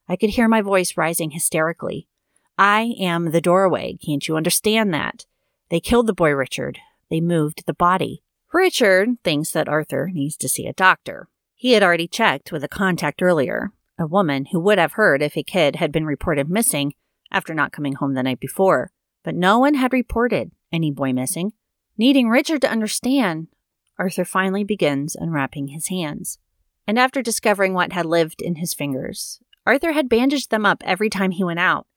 I 0.10 0.16
could 0.16 0.32
hear 0.32 0.48
my 0.48 0.62
voice 0.62 0.98
rising 0.98 1.30
hysterically. 1.30 2.08
I 2.58 2.96
am 3.00 3.30
the 3.30 3.42
doorway. 3.42 4.00
Can't 4.04 4.28
you 4.28 4.38
understand 4.38 4.92
that? 4.96 5.28
They 5.70 5.80
killed 5.80 6.08
the 6.08 6.14
boy 6.14 6.32
Richard. 6.32 6.80
They 7.12 7.22
moved 7.22 7.68
the 7.68 7.76
body. 7.76 8.24
Richard 8.52 9.22
thinks 9.24 9.52
that 9.52 9.70
Arthur 9.70 10.10
needs 10.12 10.36
to 10.38 10.50
see 10.50 10.66
a 10.66 10.74
doctor. 10.74 11.30
He 11.64 11.72
had 11.72 11.82
already 11.82 12.10
checked 12.10 12.52
with 12.52 12.62
a 12.66 12.68
contact 12.68 13.22
earlier, 13.22 13.72
a 13.98 14.06
woman 14.06 14.48
who 14.52 14.60
would 14.60 14.78
have 14.78 15.00
heard 15.00 15.22
if 15.22 15.38
a 15.38 15.44
kid 15.44 15.78
had 15.78 15.94
been 15.94 16.06
reported 16.06 16.50
missing 16.50 16.92
after 17.32 17.54
not 17.54 17.72
coming 17.72 17.94
home 17.94 18.16
the 18.16 18.24
night 18.24 18.42
before. 18.42 18.92
But 19.24 19.36
no 19.36 19.60
one 19.60 19.76
had 19.76 19.94
reported 19.94 20.52
any 20.74 20.92
boy 20.92 21.14
missing. 21.14 21.54
Needing 21.98 22.28
Richard 22.28 22.60
to 22.64 22.70
understand, 22.70 23.48
Arthur 23.98 24.26
finally 24.26 24.66
begins 24.66 25.16
unwrapping 25.16 25.70
his 25.70 25.88
hands. 25.88 26.38
And 26.86 27.00
after 27.00 27.22
discovering 27.22 27.74
what 27.74 27.94
had 27.94 28.06
lived 28.06 28.42
in 28.42 28.56
his 28.56 28.74
fingers, 28.74 29.40
Arthur 29.66 29.94
had 29.94 30.10
bandaged 30.10 30.52
them 30.52 30.66
up 30.66 30.84
every 30.86 31.10
time 31.10 31.32
he 31.32 31.46
went 31.46 31.60
out. 31.62 31.88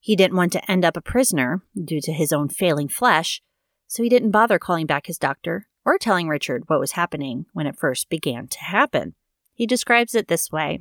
He 0.00 0.16
didn't 0.16 0.36
want 0.36 0.50
to 0.54 0.68
end 0.68 0.84
up 0.84 0.96
a 0.96 1.00
prisoner 1.00 1.62
due 1.80 2.00
to 2.00 2.12
his 2.12 2.32
own 2.32 2.48
failing 2.48 2.88
flesh, 2.88 3.40
so 3.86 4.02
he 4.02 4.08
didn't 4.08 4.32
bother 4.32 4.58
calling 4.58 4.86
back 4.86 5.06
his 5.06 5.16
doctor 5.16 5.68
or 5.84 5.98
telling 5.98 6.28
Richard 6.28 6.64
what 6.66 6.80
was 6.80 6.92
happening 6.92 7.46
when 7.52 7.66
it 7.66 7.78
first 7.78 8.08
began 8.08 8.48
to 8.48 8.60
happen. 8.60 9.14
He 9.54 9.66
describes 9.66 10.14
it 10.14 10.28
this 10.28 10.50
way 10.50 10.80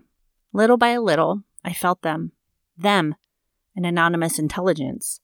Little 0.54 0.78
by 0.78 0.98
little, 0.98 1.44
I 1.64 1.74
felt 1.74 2.02
them. 2.02 2.34
Them. 2.78 3.16
An 3.76 3.86
anonymous 3.86 4.38
intelligence. 4.38 5.22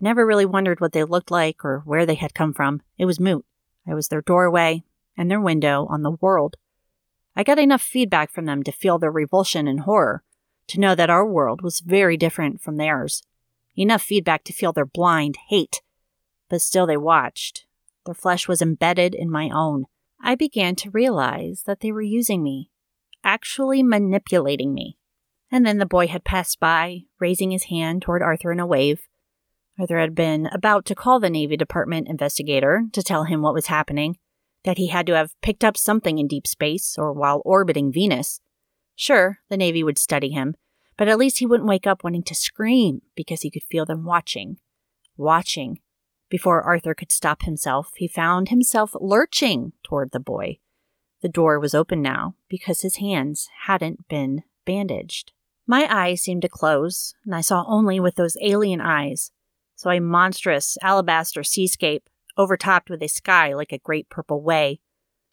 I 0.00 0.04
never 0.04 0.26
really 0.26 0.46
wondered 0.46 0.80
what 0.80 0.92
they 0.92 1.04
looked 1.04 1.30
like 1.30 1.64
or 1.64 1.82
where 1.84 2.06
they 2.06 2.16
had 2.16 2.34
come 2.34 2.52
from. 2.52 2.82
It 2.96 3.04
was 3.04 3.20
moot. 3.20 3.44
I 3.86 3.94
was 3.94 4.08
their 4.08 4.22
doorway 4.22 4.82
and 5.16 5.30
their 5.30 5.40
window 5.40 5.86
on 5.90 6.02
the 6.02 6.16
world. 6.20 6.56
I 7.36 7.44
got 7.44 7.58
enough 7.58 7.82
feedback 7.82 8.30
from 8.32 8.46
them 8.46 8.62
to 8.64 8.72
feel 8.72 8.98
their 8.98 9.12
revulsion 9.12 9.68
and 9.68 9.80
horror, 9.80 10.22
to 10.68 10.80
know 10.80 10.94
that 10.94 11.10
our 11.10 11.24
world 11.24 11.62
was 11.62 11.80
very 11.80 12.16
different 12.16 12.60
from 12.60 12.76
theirs. 12.76 13.22
Enough 13.76 14.02
feedback 14.02 14.42
to 14.44 14.52
feel 14.52 14.72
their 14.72 14.84
blind 14.84 15.36
hate. 15.48 15.80
But 16.48 16.62
still 16.62 16.86
they 16.86 16.96
watched. 16.96 17.64
Their 18.06 18.14
flesh 18.14 18.48
was 18.48 18.62
embedded 18.62 19.14
in 19.14 19.30
my 19.30 19.50
own. 19.50 19.84
I 20.20 20.34
began 20.34 20.74
to 20.76 20.90
realize 20.90 21.62
that 21.66 21.80
they 21.80 21.92
were 21.92 22.02
using 22.02 22.42
me, 22.42 22.70
actually 23.22 23.82
manipulating 23.82 24.74
me. 24.74 24.98
And 25.50 25.64
then 25.64 25.78
the 25.78 25.86
boy 25.86 26.08
had 26.08 26.24
passed 26.24 26.60
by, 26.60 27.02
raising 27.18 27.50
his 27.50 27.64
hand 27.64 28.02
toward 28.02 28.22
Arthur 28.22 28.52
in 28.52 28.60
a 28.60 28.66
wave. 28.66 29.00
Arthur 29.78 29.98
had 29.98 30.14
been 30.14 30.46
about 30.46 30.84
to 30.86 30.94
call 30.94 31.20
the 31.20 31.30
Navy 31.30 31.56
Department 31.56 32.08
investigator 32.08 32.84
to 32.92 33.02
tell 33.02 33.24
him 33.24 33.42
what 33.42 33.54
was 33.54 33.66
happening, 33.66 34.18
that 34.64 34.78
he 34.78 34.88
had 34.88 35.06
to 35.06 35.14
have 35.14 35.40
picked 35.40 35.64
up 35.64 35.76
something 35.76 36.18
in 36.18 36.26
deep 36.26 36.46
space 36.46 36.96
or 36.98 37.12
while 37.12 37.40
orbiting 37.44 37.92
Venus. 37.92 38.40
Sure, 38.96 39.38
the 39.48 39.56
Navy 39.56 39.84
would 39.84 39.98
study 39.98 40.30
him, 40.30 40.56
but 40.96 41.08
at 41.08 41.18
least 41.18 41.38
he 41.38 41.46
wouldn't 41.46 41.68
wake 41.68 41.86
up 41.86 42.02
wanting 42.02 42.24
to 42.24 42.34
scream 42.34 43.02
because 43.14 43.42
he 43.42 43.50
could 43.50 43.62
feel 43.62 43.86
them 43.86 44.04
watching. 44.04 44.58
Watching. 45.16 45.78
Before 46.28 46.62
Arthur 46.62 46.94
could 46.94 47.10
stop 47.10 47.42
himself, 47.42 47.92
he 47.96 48.06
found 48.06 48.48
himself 48.48 48.94
lurching 49.00 49.72
toward 49.82 50.10
the 50.10 50.20
boy. 50.20 50.58
The 51.22 51.28
door 51.28 51.58
was 51.58 51.74
open 51.74 52.02
now 52.02 52.34
because 52.48 52.82
his 52.82 52.96
hands 52.96 53.48
hadn't 53.64 54.08
been 54.08 54.42
bandaged. 54.64 55.32
My 55.66 55.86
eyes 55.90 56.22
seemed 56.22 56.42
to 56.42 56.48
close, 56.48 57.14
and 57.24 57.34
I 57.34 57.40
saw 57.40 57.64
only 57.66 57.98
with 57.98 58.16
those 58.16 58.36
alien 58.40 58.80
eyes. 58.80 59.32
So 59.74 59.90
a 59.90 60.00
monstrous 60.00 60.76
alabaster 60.82 61.42
seascape, 61.42 62.08
overtopped 62.36 62.90
with 62.90 63.02
a 63.02 63.08
sky 63.08 63.54
like 63.54 63.72
a 63.72 63.78
great 63.78 64.08
purple 64.08 64.42
way, 64.42 64.80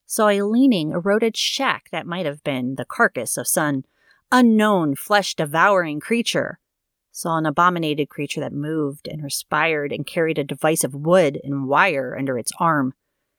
saw 0.06 0.30
a 0.30 0.42
leaning, 0.42 0.92
eroded 0.92 1.36
shack 1.36 1.90
that 1.92 2.08
might 2.08 2.26
have 2.26 2.44
been 2.44 2.76
the 2.76 2.86
carcass 2.86 3.38
of 3.38 3.48
some 3.48 3.86
unknown, 4.32 4.96
flesh 4.96 5.36
devouring 5.36 6.00
creature. 6.00 6.60
Saw 7.18 7.38
an 7.38 7.46
abominated 7.46 8.10
creature 8.10 8.42
that 8.42 8.52
moved 8.52 9.08
and 9.08 9.24
respired 9.24 9.94
and 9.94 10.06
carried 10.06 10.38
a 10.38 10.44
device 10.44 10.84
of 10.84 10.94
wood 10.94 11.40
and 11.46 11.66
wire 11.66 12.14
under 12.20 12.38
its 12.38 12.52
arm, 12.60 12.94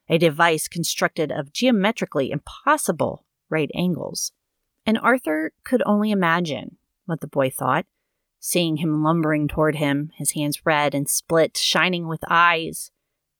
a 0.08 0.16
device 0.16 0.66
constructed 0.66 1.30
of 1.30 1.52
geometrically 1.52 2.30
impossible 2.30 3.26
right 3.50 3.70
angles. 3.74 4.32
And 4.86 4.96
Arthur 4.96 5.52
could 5.62 5.82
only 5.84 6.10
imagine 6.10 6.78
what 7.04 7.20
the 7.20 7.26
boy 7.26 7.50
thought, 7.50 7.84
seeing 8.40 8.78
him 8.78 9.02
lumbering 9.02 9.46
toward 9.46 9.76
him, 9.76 10.10
his 10.14 10.30
hands 10.30 10.64
red 10.64 10.94
and 10.94 11.06
split, 11.06 11.58
shining 11.58 12.08
with 12.08 12.24
eyes, 12.30 12.90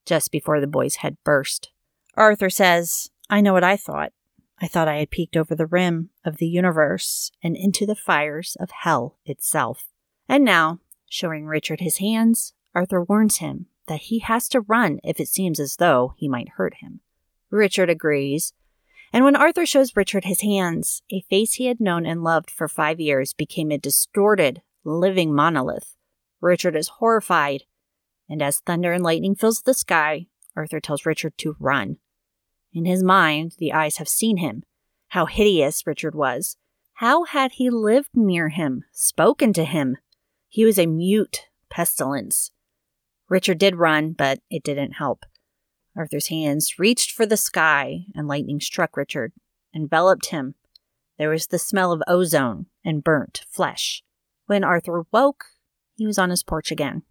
just 0.05 0.31
before 0.31 0.61
the 0.61 0.67
boy's 0.67 0.97
head 0.97 1.17
burst. 1.25 1.71
Arthur 2.13 2.51
says, 2.51 3.09
I 3.31 3.41
know 3.41 3.55
what 3.55 3.65
I 3.65 3.79
thought. 3.79 4.13
I 4.61 4.69
thought 4.69 4.87
I 4.87 4.99
had 4.99 5.09
peeked 5.09 5.35
over 5.35 5.55
the 5.55 5.65
rim 5.65 6.11
of 6.27 6.37
the 6.37 6.47
universe 6.47 7.33
and 7.43 7.57
into 7.57 7.87
the 7.87 7.97
fires 7.97 8.55
of 8.61 8.71
hell 8.71 9.17
itself. 9.25 9.87
And 10.29 10.45
now, 10.45 10.81
showing 11.09 11.47
Richard 11.47 11.81
his 11.81 11.99
hands, 11.99 12.53
Arthur 12.75 13.03
warns 13.03 13.39
him 13.39 13.67
that 13.87 14.03
he 14.03 14.19
has 14.21 14.49
to 14.49 14.61
run 14.61 14.99
if 15.05 15.21
it 15.21 15.29
seems 15.29 15.61
as 15.61 15.77
though 15.77 16.15
he 16.17 16.29
might 16.29 16.51
hurt 16.51 16.75
him. 16.75 17.01
Richard 17.51 17.89
agrees, 17.89 18.53
and 19.13 19.25
when 19.25 19.37
Arthur 19.37 19.65
shows 19.65 19.97
Richard 19.97 20.25
his 20.25 20.41
hands, 20.43 21.03
a 21.11 21.23
face 21.31 21.55
he 21.55 21.67
had 21.67 21.81
known 21.81 22.05
and 22.05 22.23
loved 22.25 22.51
for 22.51 22.69
five 22.69 23.01
years 23.01 23.33
became 23.33 23.71
a 23.71 23.79
distorted, 23.79 24.63
living 24.85 25.35
monolith. 25.35 25.97
Richard 26.41 26.77
is 26.77 26.89
horrified, 26.89 27.63
and 28.29 28.43
as 28.43 28.59
thunder 28.59 28.93
and 28.93 29.05
lightning 29.05 29.35
fills 29.35 29.63
the 29.63 29.75
sky, 29.75 30.27
Arthur 30.57 30.81
tells 30.81 31.07
Richard 31.07 31.39
to 31.39 31.57
run. 31.61 31.99
In 32.73 32.85
his 32.85 33.03
mind, 33.03 33.55
the 33.59 33.73
eyes 33.73 33.97
have 33.99 34.09
seen 34.09 34.39
him. 34.39 34.65
How 35.09 35.27
hideous 35.27 35.87
Richard 35.87 36.15
was. 36.15 36.57
How 36.95 37.25
had 37.25 37.53
he 37.53 37.71
lived 37.71 38.11
near 38.15 38.49
him, 38.49 38.85
spoken 38.93 39.53
to 39.53 39.65
him? 39.65 39.97
He 40.49 40.65
was 40.65 40.79
a 40.79 40.87
mute 40.87 41.47
pestilence. 41.71 42.51
Richard 43.29 43.59
did 43.59 43.77
run, 43.77 44.13
but 44.13 44.41
it 44.51 44.63
didn't 44.63 44.93
help. 44.93 45.25
Arthur's 45.97 46.29
hands 46.29 46.79
reached 46.79 47.11
for 47.11 47.27
the 47.27 47.37
sky, 47.37 48.05
and 48.15 48.29
lightning 48.29 48.61
struck 48.61 48.97
Richard, 48.97 49.33
enveloped 49.75 50.27
him. 50.27 50.55
There 51.19 51.31
was 51.31 51.47
the 51.47 51.59
smell 51.59 51.93
of 51.93 52.03
ozone 52.07 52.67
and 52.85 53.03
burnt 53.03 53.45
flesh. 53.49 54.03
When 54.47 54.63
Arthur 54.63 55.07
woke, 55.11 55.47
he 55.95 56.07
was 56.07 56.19
on 56.19 56.31
his 56.31 56.43
porch 56.43 56.71
again. 56.71 57.03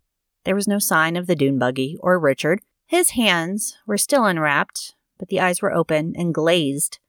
There 0.44 0.56
was 0.56 0.68
no 0.68 0.80
sign 0.80 1.16
of 1.16 1.26
the 1.26 1.36
dune 1.36 1.58
buggy 1.58 1.98
or 2.02 2.20
Richard. 2.20 2.62
His 2.86 3.12
hands 3.12 3.78
were 3.88 3.98
still 3.98 4.26
unwrapped, 4.26 4.94
but 5.18 5.30
the 5.30 5.40
eyes 5.40 5.62
were 5.62 5.74
open 5.74 6.14
and 6.16 6.34
glazed. 6.34 7.00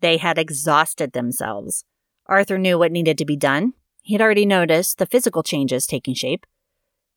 They 0.00 0.16
had 0.16 0.38
exhausted 0.38 1.12
themselves. 1.12 1.84
Arthur 2.26 2.58
knew 2.58 2.78
what 2.78 2.92
needed 2.92 3.16
to 3.18 3.24
be 3.24 3.36
done. 3.36 3.74
He 4.02 4.14
had 4.14 4.22
already 4.22 4.46
noticed 4.46 4.98
the 4.98 5.06
physical 5.06 5.42
changes 5.42 5.86
taking 5.86 6.14
shape. 6.14 6.46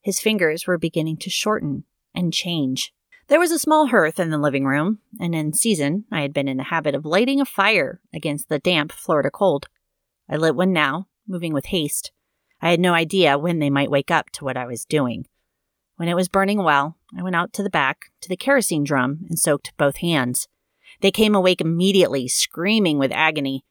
His 0.02 0.20
fingers 0.20 0.68
were 0.68 0.78
beginning 0.78 1.18
to 1.18 1.30
shorten 1.30 1.86
and 2.14 2.34
change. 2.34 2.94
There 3.28 3.40
was 3.40 3.52
a 3.52 3.60
small 3.60 3.88
hearth 3.88 4.20
in 4.20 4.30
the 4.30 4.38
living 4.38 4.66
room, 4.66 5.00
and 5.20 5.34
in 5.34 5.54
season 5.54 6.06
I 6.12 6.22
had 6.22 6.34
been 6.34 6.48
in 6.48 6.58
the 6.58 6.64
habit 6.64 6.94
of 6.94 7.06
lighting 7.06 7.40
a 7.40 7.46
fire 7.46 8.02
against 8.14 8.50
the 8.50 8.60
damp 8.60 8.92
Florida 8.92 9.32
cold. 9.32 9.68
I 10.30 10.36
lit 10.36 10.56
one 10.56 10.74
now, 10.74 11.08
moving 11.28 11.54
with 11.54 11.68
haste. 11.68 12.12
I 12.62 12.70
had 12.70 12.80
no 12.80 12.94
idea 12.94 13.38
when 13.38 13.60
they 13.60 13.70
might 13.70 13.92
wake 13.92 14.12
up 14.12 14.30
to 14.32 14.44
what 14.44 14.58
I 14.58 14.66
was 14.66 14.86
doing. 14.86 15.26
When 15.96 16.10
it 16.10 16.16
was 16.16 16.28
burning 16.28 16.64
well, 16.64 16.98
I 17.18 17.24
went 17.24 17.36
out 17.36 17.54
to 17.54 17.64
the 17.64 17.70
back, 17.70 18.12
to 18.22 18.30
the 18.30 18.38
kerosene 18.38 18.84
drum, 18.84 19.26
and 19.30 19.40
soaked 19.40 19.74
both 19.78 19.98
hands. 19.98 20.48
They 21.02 21.12
came 21.12 21.36
awake 21.36 21.62
immediately, 21.62 22.28
screaming 22.28 22.98
with 22.98 23.12
agony. 23.12 23.64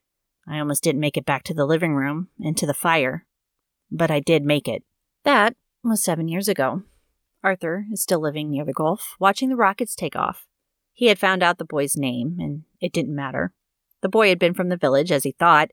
I 0.46 0.58
almost 0.58 0.82
didn't 0.82 1.00
make 1.00 1.16
it 1.16 1.24
back 1.24 1.44
to 1.44 1.54
the 1.54 1.66
living 1.66 1.94
room 1.94 2.28
and 2.40 2.56
to 2.56 2.66
the 2.66 2.74
fire. 2.74 3.26
But 3.90 4.10
I 4.10 4.20
did 4.20 4.44
make 4.44 4.68
it. 4.68 4.82
That 5.24 5.54
was 5.84 6.02
seven 6.02 6.28
years 6.28 6.48
ago. 6.48 6.82
Arthur 7.44 7.86
is 7.92 8.02
still 8.02 8.20
living 8.20 8.50
near 8.50 8.64
the 8.64 8.72
Gulf, 8.72 9.16
watching 9.18 9.48
the 9.48 9.56
rockets 9.56 9.94
take 9.94 10.16
off. 10.16 10.46
He 10.92 11.06
had 11.06 11.18
found 11.18 11.42
out 11.42 11.58
the 11.58 11.64
boy's 11.64 11.96
name, 11.96 12.36
and 12.38 12.62
it 12.80 12.92
didn't 12.92 13.14
matter. 13.14 13.52
The 14.00 14.08
boy 14.08 14.28
had 14.28 14.38
been 14.38 14.54
from 14.54 14.68
the 14.68 14.76
village, 14.76 15.10
as 15.10 15.24
he 15.24 15.32
thought, 15.32 15.70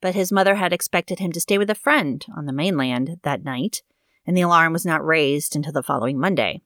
but 0.00 0.14
his 0.14 0.32
mother 0.32 0.54
had 0.54 0.72
expected 0.72 1.18
him 1.18 1.32
to 1.32 1.40
stay 1.40 1.58
with 1.58 1.70
a 1.70 1.74
friend 1.74 2.24
on 2.34 2.46
the 2.46 2.52
mainland 2.52 3.18
that 3.22 3.44
night, 3.44 3.82
and 4.26 4.36
the 4.36 4.42
alarm 4.42 4.72
was 4.72 4.86
not 4.86 5.04
raised 5.04 5.54
until 5.56 5.72
the 5.72 5.82
following 5.82 6.18
Monday. 6.18 6.62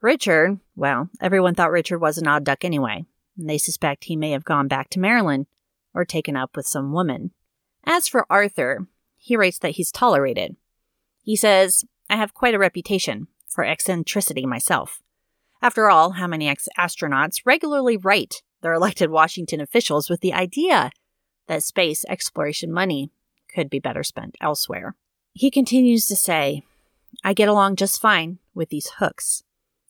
Richard, 0.00 0.58
well, 0.76 1.08
everyone 1.20 1.54
thought 1.54 1.70
Richard 1.70 1.98
was 1.98 2.18
an 2.18 2.26
odd 2.26 2.44
duck 2.44 2.64
anyway, 2.64 3.04
and 3.38 3.48
they 3.48 3.56
suspect 3.56 4.04
he 4.04 4.16
may 4.16 4.32
have 4.32 4.44
gone 4.44 4.68
back 4.68 4.90
to 4.90 5.00
Maryland 5.00 5.46
or 5.94 6.04
taken 6.04 6.36
up 6.36 6.56
with 6.56 6.66
some 6.66 6.92
woman. 6.92 7.30
As 7.84 8.08
for 8.08 8.26
Arthur, 8.28 8.86
he 9.16 9.36
writes 9.36 9.58
that 9.58 9.72
he's 9.72 9.92
tolerated. 9.92 10.56
He 11.22 11.36
says, 11.36 11.84
I 12.10 12.16
have 12.16 12.34
quite 12.34 12.54
a 12.54 12.58
reputation 12.58 13.28
for 13.48 13.64
eccentricity 13.64 14.44
myself. 14.44 15.02
After 15.62 15.88
all, 15.88 16.12
how 16.12 16.26
many 16.26 16.48
ex 16.48 16.68
astronauts 16.78 17.40
regularly 17.46 17.96
write 17.96 18.42
their 18.60 18.74
elected 18.74 19.10
Washington 19.10 19.60
officials 19.60 20.10
with 20.10 20.20
the 20.20 20.34
idea 20.34 20.90
that 21.46 21.62
space 21.62 22.04
exploration 22.08 22.72
money 22.72 23.10
could 23.54 23.70
be 23.70 23.78
better 23.78 24.02
spent 24.02 24.36
elsewhere? 24.40 24.96
He 25.32 25.50
continues 25.50 26.06
to 26.08 26.16
say, 26.16 26.62
I 27.22 27.32
get 27.32 27.48
along 27.48 27.76
just 27.76 28.00
fine 28.00 28.38
with 28.54 28.68
these 28.68 28.90
hooks. 28.98 29.42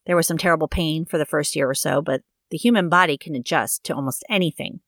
There 0.07 0.17
was 0.17 0.27
some 0.27 0.39
terrible 0.39 0.69
pain 0.69 1.05
for 1.05 1.19
the 1.19 1.27
first 1.27 1.57
year 1.57 1.69
or 1.69 1.75
so, 1.75 2.03
but 2.03 2.23
the 2.51 2.59
human 2.59 2.89
body 2.89 3.17
can 3.17 3.35
adjust 3.35 3.85
to 3.85 3.95
almost 3.95 4.25
anything. 4.29 4.81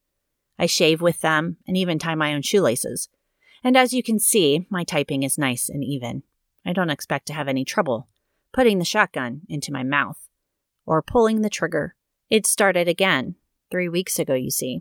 I 0.59 0.67
shave 0.67 1.01
with 1.01 1.21
them 1.21 1.57
and 1.67 1.77
even 1.77 1.99
tie 1.99 2.15
my 2.15 2.35
own 2.35 2.43
shoelaces. 2.43 3.09
And 3.63 3.77
as 3.77 3.93
you 3.93 4.03
can 4.03 4.19
see, 4.19 4.67
my 4.71 4.85
typing 4.85 5.23
is 5.23 5.39
nice 5.39 5.69
and 5.69 5.85
even. 5.85 6.23
I 6.65 6.73
don't 6.73 6.91
expect 6.91 7.27
to 7.27 7.33
have 7.33 7.49
any 7.49 7.65
trouble 7.65 8.09
putting 8.53 8.79
the 8.79 8.85
shotgun 8.87 9.43
into 9.49 9.71
my 9.71 9.83
mouth 9.83 10.17
or 10.87 11.03
pulling 11.03 11.43
the 11.43 11.51
trigger. 11.51 11.95
It 12.31 12.47
started 12.47 12.89
again 12.89 13.35
three 13.71 13.89
weeks 13.89 14.19
ago, 14.19 14.33
you 14.33 14.51
see. 14.51 14.81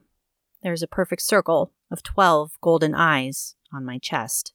There's 0.63 0.81
a 0.81 0.87
perfect 0.87 1.21
circle 1.21 1.73
of 1.91 2.01
12 2.01 2.53
golden 2.61 2.95
eyes 2.95 3.55
on 3.73 3.83
my 3.83 3.97
chest. 3.97 4.53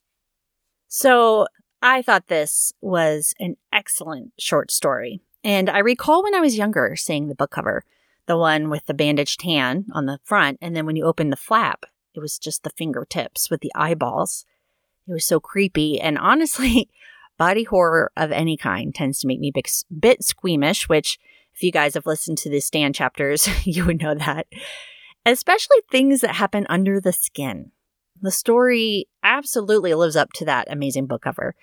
So 0.88 1.46
I 1.82 2.00
thought 2.00 2.28
this 2.28 2.72
was 2.80 3.34
an 3.38 3.56
excellent 3.72 4.32
short 4.38 4.70
story. 4.70 5.20
And 5.44 5.68
I 5.68 5.78
recall 5.78 6.22
when 6.22 6.34
I 6.34 6.40
was 6.40 6.56
younger 6.56 6.96
seeing 6.96 7.28
the 7.28 7.34
book 7.34 7.50
cover, 7.50 7.84
the 8.26 8.36
one 8.36 8.70
with 8.70 8.86
the 8.86 8.94
bandaged 8.94 9.42
hand 9.42 9.86
on 9.92 10.06
the 10.06 10.20
front, 10.24 10.58
and 10.60 10.74
then 10.74 10.86
when 10.86 10.96
you 10.96 11.04
open 11.04 11.30
the 11.30 11.36
flap, 11.36 11.86
it 12.14 12.20
was 12.20 12.38
just 12.38 12.62
the 12.62 12.70
fingertips 12.70 13.50
with 13.50 13.60
the 13.60 13.72
eyeballs. 13.74 14.44
It 15.06 15.12
was 15.12 15.26
so 15.26 15.40
creepy. 15.40 16.00
And 16.00 16.18
honestly, 16.18 16.88
body 17.38 17.64
horror 17.64 18.12
of 18.16 18.32
any 18.32 18.56
kind 18.56 18.94
tends 18.94 19.20
to 19.20 19.26
make 19.26 19.40
me 19.40 19.52
a 19.54 19.62
bit 19.98 20.24
squeamish, 20.24 20.88
which 20.88 21.18
if 21.54 21.62
you 21.62 21.72
guys 21.72 21.94
have 21.94 22.06
listened 22.06 22.38
to 22.38 22.50
the 22.50 22.60
Stan 22.60 22.92
chapters, 22.92 23.48
you 23.66 23.86
would 23.86 24.00
know 24.00 24.14
that. 24.14 24.46
Especially 25.26 25.78
things 25.90 26.20
that 26.20 26.36
happen 26.36 26.66
under 26.68 27.00
the 27.00 27.12
skin. 27.12 27.72
The 28.22 28.30
story 28.30 29.08
absolutely 29.22 29.94
lives 29.94 30.16
up 30.16 30.32
to 30.34 30.44
that 30.44 30.70
amazing 30.70 31.06
book 31.06 31.22
cover. 31.22 31.54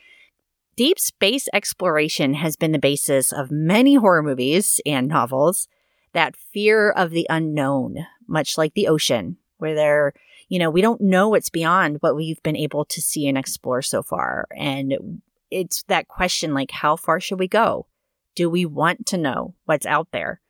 Deep 0.75 0.99
space 0.99 1.47
exploration 1.53 2.35
has 2.35 2.55
been 2.55 2.71
the 2.71 2.79
basis 2.79 3.31
of 3.31 3.49
many 3.49 3.95
horror 3.95 4.21
movies 4.21 4.79
and 4.85 5.07
novels. 5.07 5.67
That 6.13 6.35
fear 6.35 6.89
of 6.91 7.11
the 7.11 7.27
unknown, 7.29 8.05
much 8.27 8.57
like 8.57 8.73
the 8.73 8.87
ocean, 8.87 9.37
where 9.57 9.75
there, 9.75 10.13
you 10.49 10.59
know, 10.59 10.69
we 10.69 10.81
don't 10.81 11.01
know 11.01 11.29
what's 11.29 11.49
beyond 11.49 11.97
what 11.99 12.15
we've 12.15 12.41
been 12.43 12.55
able 12.55 12.85
to 12.85 13.01
see 13.01 13.27
and 13.27 13.37
explore 13.37 13.81
so 13.81 14.01
far. 14.01 14.47
And 14.55 15.21
it's 15.51 15.83
that 15.83 16.07
question 16.07 16.53
like, 16.53 16.71
how 16.71 16.95
far 16.95 17.19
should 17.19 17.39
we 17.39 17.47
go? 17.47 17.87
Do 18.35 18.49
we 18.49 18.65
want 18.65 19.05
to 19.07 19.17
know 19.17 19.55
what's 19.65 19.85
out 19.85 20.09
there? 20.11 20.41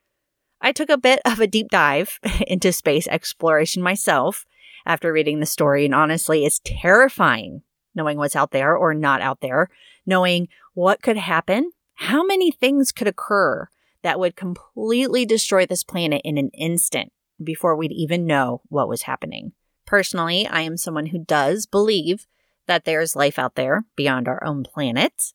I 0.60 0.72
took 0.72 0.90
a 0.90 0.98
bit 0.98 1.20
of 1.24 1.40
a 1.40 1.46
deep 1.46 1.68
dive 1.70 2.18
into 2.46 2.72
space 2.72 3.06
exploration 3.06 3.82
myself 3.82 4.44
after 4.86 5.12
reading 5.12 5.40
the 5.40 5.46
story, 5.46 5.84
and 5.84 5.94
honestly, 5.94 6.44
it's 6.44 6.60
terrifying 6.64 7.62
knowing 7.94 8.16
what's 8.16 8.36
out 8.36 8.52
there 8.52 8.76
or 8.76 8.94
not 8.94 9.20
out 9.20 9.40
there, 9.40 9.68
knowing 10.06 10.48
what 10.74 11.02
could 11.02 11.16
happen, 11.16 11.70
how 11.94 12.24
many 12.24 12.50
things 12.50 12.92
could 12.92 13.08
occur 13.08 13.68
that 14.02 14.20
would 14.20 14.36
completely 14.36 15.26
destroy 15.26 15.66
this 15.66 15.84
planet 15.84 16.22
in 16.24 16.38
an 16.38 16.50
instant 16.50 17.12
before 17.42 17.76
we'd 17.76 17.92
even 17.92 18.26
know 18.26 18.62
what 18.68 18.88
was 18.88 19.02
happening. 19.02 19.52
Personally, 19.86 20.46
I 20.46 20.62
am 20.62 20.76
someone 20.76 21.06
who 21.06 21.24
does 21.24 21.66
believe 21.66 22.26
that 22.66 22.84
there's 22.84 23.16
life 23.16 23.38
out 23.38 23.54
there 23.54 23.84
beyond 23.96 24.28
our 24.28 24.44
own 24.44 24.62
planet. 24.62 25.32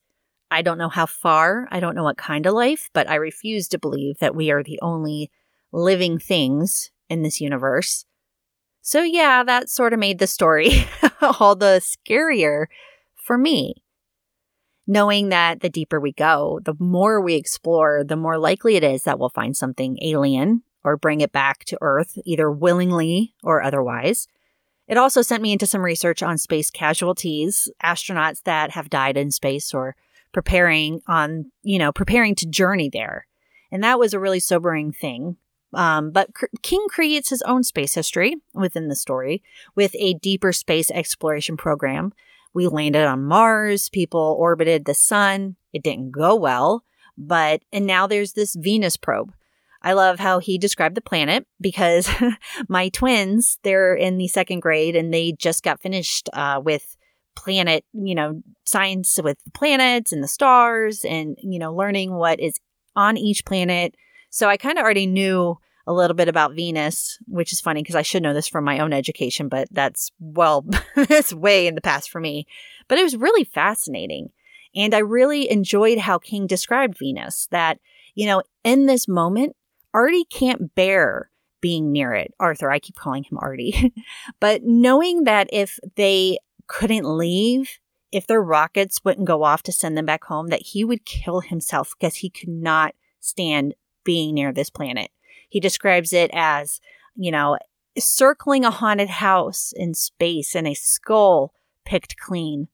I 0.51 0.61
don't 0.61 0.77
know 0.77 0.89
how 0.89 1.07
far, 1.07 1.67
I 1.71 1.79
don't 1.79 1.95
know 1.95 2.03
what 2.03 2.17
kind 2.17 2.45
of 2.45 2.53
life, 2.53 2.89
but 2.93 3.09
I 3.09 3.15
refuse 3.15 3.67
to 3.69 3.79
believe 3.79 4.19
that 4.19 4.35
we 4.35 4.51
are 4.51 4.63
the 4.63 4.79
only 4.81 5.31
living 5.71 6.19
things 6.19 6.91
in 7.09 7.23
this 7.23 7.41
universe. 7.41 8.05
So, 8.81 9.01
yeah, 9.01 9.43
that 9.43 9.69
sort 9.69 9.93
of 9.93 9.99
made 9.99 10.19
the 10.19 10.27
story 10.27 10.85
all 11.39 11.55
the 11.55 11.81
scarier 11.81 12.67
for 13.15 13.37
me. 13.37 13.82
Knowing 14.85 15.29
that 15.29 15.61
the 15.61 15.69
deeper 15.69 15.99
we 15.99 16.11
go, 16.11 16.59
the 16.63 16.75
more 16.77 17.21
we 17.21 17.35
explore, 17.35 18.03
the 18.03 18.17
more 18.17 18.37
likely 18.37 18.75
it 18.75 18.83
is 18.83 19.03
that 19.03 19.17
we'll 19.17 19.29
find 19.29 19.55
something 19.55 19.97
alien 20.01 20.61
or 20.83 20.97
bring 20.97 21.21
it 21.21 21.31
back 21.31 21.63
to 21.63 21.77
Earth, 21.81 22.17
either 22.25 22.51
willingly 22.51 23.33
or 23.43 23.63
otherwise. 23.63 24.27
It 24.87 24.97
also 24.97 25.21
sent 25.21 25.41
me 25.41 25.53
into 25.53 25.65
some 25.65 25.81
research 25.81 26.21
on 26.21 26.37
space 26.37 26.69
casualties, 26.69 27.69
astronauts 27.81 28.43
that 28.43 28.71
have 28.71 28.89
died 28.89 29.15
in 29.15 29.31
space 29.31 29.73
or 29.73 29.95
preparing 30.33 31.01
on, 31.07 31.51
you 31.61 31.79
know, 31.79 31.93
preparing 31.93 32.35
to 32.35 32.45
journey 32.45 32.89
there. 32.91 33.25
And 33.71 33.83
that 33.83 33.99
was 33.99 34.13
a 34.13 34.19
really 34.19 34.41
sobering 34.41 34.91
thing. 34.91 35.37
Um, 35.73 36.11
but 36.11 36.29
King 36.61 36.85
creates 36.89 37.29
his 37.29 37.41
own 37.43 37.63
space 37.63 37.95
history 37.95 38.35
within 38.53 38.89
the 38.89 38.95
story 38.95 39.41
with 39.75 39.95
a 39.97 40.13
deeper 40.15 40.51
space 40.51 40.91
exploration 40.91 41.57
program. 41.57 42.13
We 42.53 42.67
landed 42.67 43.05
on 43.05 43.23
Mars, 43.23 43.89
people 43.89 44.35
orbited 44.39 44.85
the 44.85 44.93
sun. 44.93 45.55
It 45.73 45.83
didn't 45.83 46.11
go 46.11 46.35
well, 46.35 46.83
but, 47.17 47.61
and 47.71 47.85
now 47.85 48.07
there's 48.07 48.33
this 48.33 48.55
Venus 48.55 48.97
probe. 48.97 49.33
I 49.81 49.93
love 49.93 50.19
how 50.19 50.39
he 50.39 50.57
described 50.57 50.95
the 50.95 51.01
planet 51.01 51.45
because 51.59 52.09
my 52.69 52.89
twins, 52.89 53.59
they're 53.63 53.95
in 53.95 54.17
the 54.17 54.27
second 54.27 54.61
grade 54.61 54.95
and 54.95 55.13
they 55.13 55.33
just 55.33 55.63
got 55.63 55.81
finished 55.81 56.29
uh, 56.33 56.61
with 56.63 56.95
planet, 57.35 57.83
you 57.91 58.15
know, 58.15 58.41
science 58.65 59.19
with 59.21 59.37
the 59.43 59.51
planets 59.51 60.11
and 60.11 60.23
the 60.23 60.27
stars 60.27 61.03
and, 61.03 61.37
you 61.41 61.59
know, 61.59 61.73
learning 61.73 62.13
what 62.13 62.39
is 62.39 62.59
on 62.95 63.17
each 63.17 63.43
planet. 63.43 63.95
So 64.29 64.47
I 64.47 64.55
kind 64.55 64.77
of 64.77 64.83
already 64.83 65.07
knew 65.07 65.57
a 65.85 65.93
little 65.93 66.15
bit 66.15 66.27
about 66.27 66.53
Venus, 66.53 67.17
which 67.27 67.51
is 67.51 67.61
funny 67.61 67.81
because 67.81 67.95
I 67.95 68.01
should 68.01 68.23
know 68.23 68.33
this 68.33 68.47
from 68.47 68.63
my 68.63 68.79
own 68.79 68.93
education, 68.93 69.49
but 69.49 69.67
that's, 69.71 70.11
well, 70.19 70.65
that's 70.95 71.33
way 71.33 71.67
in 71.67 71.75
the 71.75 71.81
past 71.81 72.09
for 72.09 72.21
me. 72.21 72.47
But 72.87 72.99
it 72.99 73.03
was 73.03 73.17
really 73.17 73.43
fascinating. 73.43 74.29
And 74.75 74.93
I 74.93 74.99
really 74.99 75.49
enjoyed 75.51 75.99
how 75.99 76.17
King 76.17 76.47
described 76.47 76.97
Venus 76.97 77.47
that, 77.51 77.79
you 78.15 78.25
know, 78.25 78.43
in 78.63 78.85
this 78.85 79.07
moment, 79.07 79.55
Artie 79.93 80.25
can't 80.25 80.73
bear 80.73 81.29
being 81.61 81.91
near 81.91 82.13
it. 82.13 82.33
Arthur, 82.39 82.71
I 82.71 82.79
keep 82.79 82.95
calling 82.95 83.23
him 83.23 83.37
Artie. 83.39 83.93
but 84.39 84.63
knowing 84.63 85.25
that 85.25 85.49
if 85.51 85.79
they 85.95 86.37
couldn't 86.67 87.05
leave, 87.05 87.79
if 88.11 88.27
their 88.27 88.41
rockets 88.41 89.01
wouldn't 89.03 89.27
go 89.27 89.43
off 89.43 89.63
to 89.63 89.71
send 89.71 89.97
them 89.97 90.05
back 90.05 90.25
home, 90.25 90.47
that 90.47 90.61
he 90.61 90.83
would 90.83 91.05
kill 91.05 91.41
himself 91.41 91.93
because 91.97 92.15
he 92.15 92.29
could 92.29 92.49
not 92.49 92.95
stand 93.19 93.75
being 94.03 94.33
near 94.33 94.51
this 94.51 94.69
planet. 94.69 95.09
He 95.53 95.59
describes 95.59 96.13
it 96.13 96.31
as, 96.33 96.81
you 97.15 97.29
know, 97.29 97.59
circling 97.95 98.65
a 98.65 98.71
haunted 98.71 99.11
house 99.11 99.71
in 99.75 99.93
space 99.93 100.55
and 100.55 100.67
a 100.67 100.73
skull 100.73 101.53
picked 101.85 102.17
clean. 102.17 102.69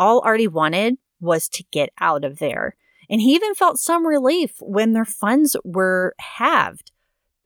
All 0.00 0.20
Artie 0.24 0.48
wanted 0.48 0.96
was 1.20 1.48
to 1.50 1.62
get 1.70 1.90
out 2.00 2.24
of 2.24 2.40
there. 2.40 2.74
And 3.08 3.20
he 3.20 3.36
even 3.36 3.54
felt 3.54 3.78
some 3.78 4.04
relief 4.04 4.54
when 4.60 4.94
their 4.94 5.04
funds 5.04 5.54
were 5.62 6.16
halved. 6.18 6.90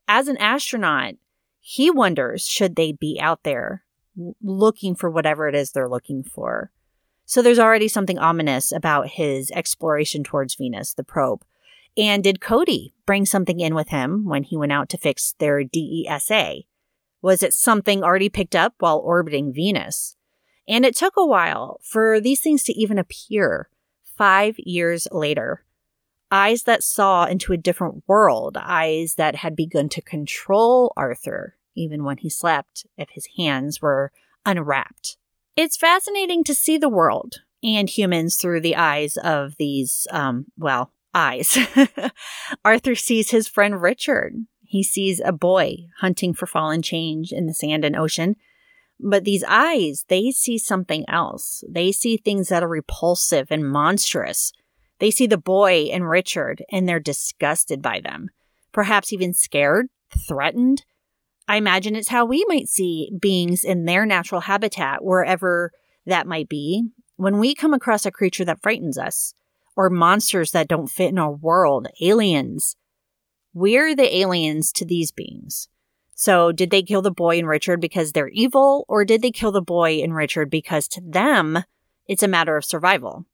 As 0.08 0.26
an 0.26 0.38
astronaut, 0.38 1.16
he 1.60 1.90
wonders 1.90 2.48
should 2.48 2.74
they 2.74 2.92
be 2.92 3.18
out 3.20 3.42
there 3.42 3.84
looking 4.42 4.94
for 4.94 5.10
whatever 5.10 5.48
it 5.48 5.54
is 5.54 5.72
they're 5.72 5.86
looking 5.86 6.22
for. 6.22 6.72
So 7.26 7.42
there's 7.42 7.58
already 7.58 7.88
something 7.88 8.18
ominous 8.18 8.72
about 8.72 9.08
his 9.08 9.50
exploration 9.50 10.24
towards 10.24 10.54
Venus, 10.54 10.94
the 10.94 11.04
probe. 11.04 11.44
And 11.96 12.24
did 12.24 12.40
Cody 12.40 12.94
bring 13.06 13.26
something 13.26 13.60
in 13.60 13.74
with 13.74 13.88
him 13.88 14.24
when 14.24 14.44
he 14.44 14.56
went 14.56 14.72
out 14.72 14.88
to 14.90 14.98
fix 14.98 15.34
their 15.38 15.62
DESA? 15.62 16.64
Was 17.20 17.42
it 17.42 17.52
something 17.52 18.02
already 18.02 18.28
picked 18.28 18.56
up 18.56 18.74
while 18.78 18.98
orbiting 18.98 19.52
Venus? 19.52 20.16
And 20.66 20.84
it 20.84 20.96
took 20.96 21.14
a 21.16 21.26
while 21.26 21.80
for 21.82 22.20
these 22.20 22.40
things 22.40 22.62
to 22.64 22.72
even 22.72 22.98
appear. 22.98 23.68
Five 24.16 24.56
years 24.58 25.08
later, 25.10 25.64
eyes 26.30 26.62
that 26.62 26.82
saw 26.82 27.24
into 27.26 27.52
a 27.52 27.58
different 27.58 28.04
world, 28.06 28.56
eyes 28.60 29.14
that 29.16 29.36
had 29.36 29.56
begun 29.56 29.88
to 29.90 30.00
control 30.00 30.92
Arthur, 30.96 31.56
even 31.74 32.04
when 32.04 32.18
he 32.18 32.30
slept, 32.30 32.86
if 32.96 33.10
his 33.10 33.28
hands 33.36 33.82
were 33.82 34.12
unwrapped. 34.46 35.16
It's 35.56 35.76
fascinating 35.76 36.44
to 36.44 36.54
see 36.54 36.78
the 36.78 36.88
world 36.88 37.42
and 37.62 37.88
humans 37.88 38.36
through 38.36 38.60
the 38.60 38.76
eyes 38.76 39.16
of 39.16 39.56
these, 39.56 40.06
um, 40.10 40.46
well, 40.56 40.92
eyes. 41.14 41.58
Arthur 42.64 42.94
sees 42.94 43.30
his 43.30 43.48
friend 43.48 43.80
Richard. 43.80 44.34
He 44.64 44.82
sees 44.82 45.20
a 45.24 45.32
boy 45.32 45.88
hunting 46.00 46.32
for 46.34 46.46
fallen 46.46 46.82
change 46.82 47.32
in 47.32 47.46
the 47.46 47.54
sand 47.54 47.84
and 47.84 47.96
ocean. 47.96 48.36
But 48.98 49.24
these 49.24 49.44
eyes, 49.46 50.04
they 50.08 50.30
see 50.30 50.58
something 50.58 51.04
else. 51.08 51.64
They 51.68 51.92
see 51.92 52.16
things 52.16 52.48
that 52.48 52.62
are 52.62 52.68
repulsive 52.68 53.48
and 53.50 53.68
monstrous. 53.68 54.52
They 54.98 55.10
see 55.10 55.26
the 55.26 55.38
boy 55.38 55.88
and 55.92 56.08
Richard 56.08 56.64
and 56.70 56.88
they're 56.88 57.00
disgusted 57.00 57.82
by 57.82 58.00
them, 58.00 58.30
perhaps 58.72 59.12
even 59.12 59.34
scared, 59.34 59.88
threatened. 60.28 60.84
I 61.48 61.56
imagine 61.56 61.96
it's 61.96 62.08
how 62.08 62.24
we 62.24 62.44
might 62.48 62.68
see 62.68 63.10
beings 63.20 63.64
in 63.64 63.84
their 63.84 64.06
natural 64.06 64.42
habitat, 64.42 65.04
wherever 65.04 65.72
that 66.06 66.26
might 66.26 66.48
be, 66.48 66.84
when 67.16 67.38
we 67.38 67.54
come 67.54 67.74
across 67.74 68.06
a 68.06 68.12
creature 68.12 68.44
that 68.44 68.62
frightens 68.62 68.96
us 68.96 69.34
or 69.76 69.90
monsters 69.90 70.52
that 70.52 70.68
don't 70.68 70.90
fit 70.90 71.10
in 71.10 71.18
our 71.18 71.32
world, 71.32 71.88
aliens. 72.00 72.76
We're 73.54 73.94
the 73.94 74.16
aliens 74.16 74.72
to 74.72 74.84
these 74.84 75.12
beings. 75.12 75.68
So, 76.14 76.52
did 76.52 76.70
they 76.70 76.82
kill 76.82 77.02
the 77.02 77.10
boy 77.10 77.38
and 77.38 77.48
Richard 77.48 77.80
because 77.80 78.12
they're 78.12 78.28
evil, 78.28 78.84
or 78.88 79.04
did 79.04 79.22
they 79.22 79.30
kill 79.30 79.52
the 79.52 79.62
boy 79.62 80.02
and 80.02 80.14
Richard 80.14 80.50
because 80.50 80.86
to 80.88 81.00
them 81.00 81.64
it's 82.06 82.22
a 82.22 82.28
matter 82.28 82.56
of 82.56 82.64
survival? 82.64 83.26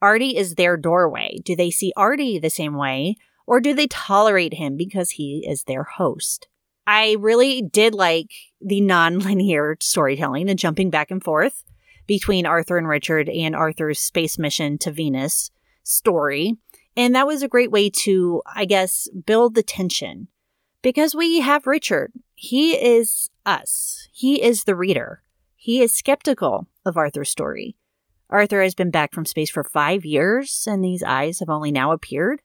Artie 0.00 0.36
is 0.36 0.54
their 0.54 0.76
doorway. 0.76 1.38
Do 1.44 1.56
they 1.56 1.70
see 1.70 1.92
Artie 1.96 2.38
the 2.38 2.50
same 2.50 2.76
way, 2.76 3.16
or 3.46 3.60
do 3.60 3.74
they 3.74 3.86
tolerate 3.86 4.54
him 4.54 4.76
because 4.76 5.10
he 5.12 5.44
is 5.48 5.64
their 5.64 5.84
host? 5.84 6.48
I 6.86 7.16
really 7.18 7.62
did 7.62 7.94
like 7.94 8.30
the 8.60 8.80
non-linear 8.80 9.78
storytelling, 9.80 10.46
the 10.46 10.54
jumping 10.54 10.90
back 10.90 11.10
and 11.10 11.22
forth 11.22 11.64
between 12.06 12.46
Arthur 12.46 12.78
and 12.78 12.86
Richard 12.86 13.28
and 13.28 13.56
Arthur's 13.56 13.98
space 13.98 14.38
mission 14.38 14.78
to 14.78 14.92
Venus 14.92 15.50
story. 15.86 16.56
And 16.96 17.14
that 17.14 17.26
was 17.26 17.42
a 17.42 17.48
great 17.48 17.70
way 17.70 17.90
to, 17.90 18.42
I 18.46 18.64
guess, 18.64 19.08
build 19.26 19.54
the 19.54 19.62
tension 19.62 20.28
because 20.82 21.14
we 21.14 21.40
have 21.40 21.66
Richard. 21.66 22.12
He 22.34 22.72
is 22.72 23.28
us. 23.44 24.08
He 24.12 24.42
is 24.42 24.64
the 24.64 24.76
reader. 24.76 25.22
He 25.54 25.82
is 25.82 25.94
skeptical 25.94 26.68
of 26.84 26.96
Arthur's 26.96 27.30
story. 27.30 27.76
Arthur 28.28 28.62
has 28.62 28.74
been 28.74 28.90
back 28.90 29.12
from 29.12 29.24
space 29.24 29.50
for 29.50 29.62
five 29.62 30.04
years, 30.04 30.66
and 30.68 30.82
these 30.82 31.02
eyes 31.02 31.38
have 31.38 31.48
only 31.48 31.70
now 31.70 31.92
appeared. 31.92 32.40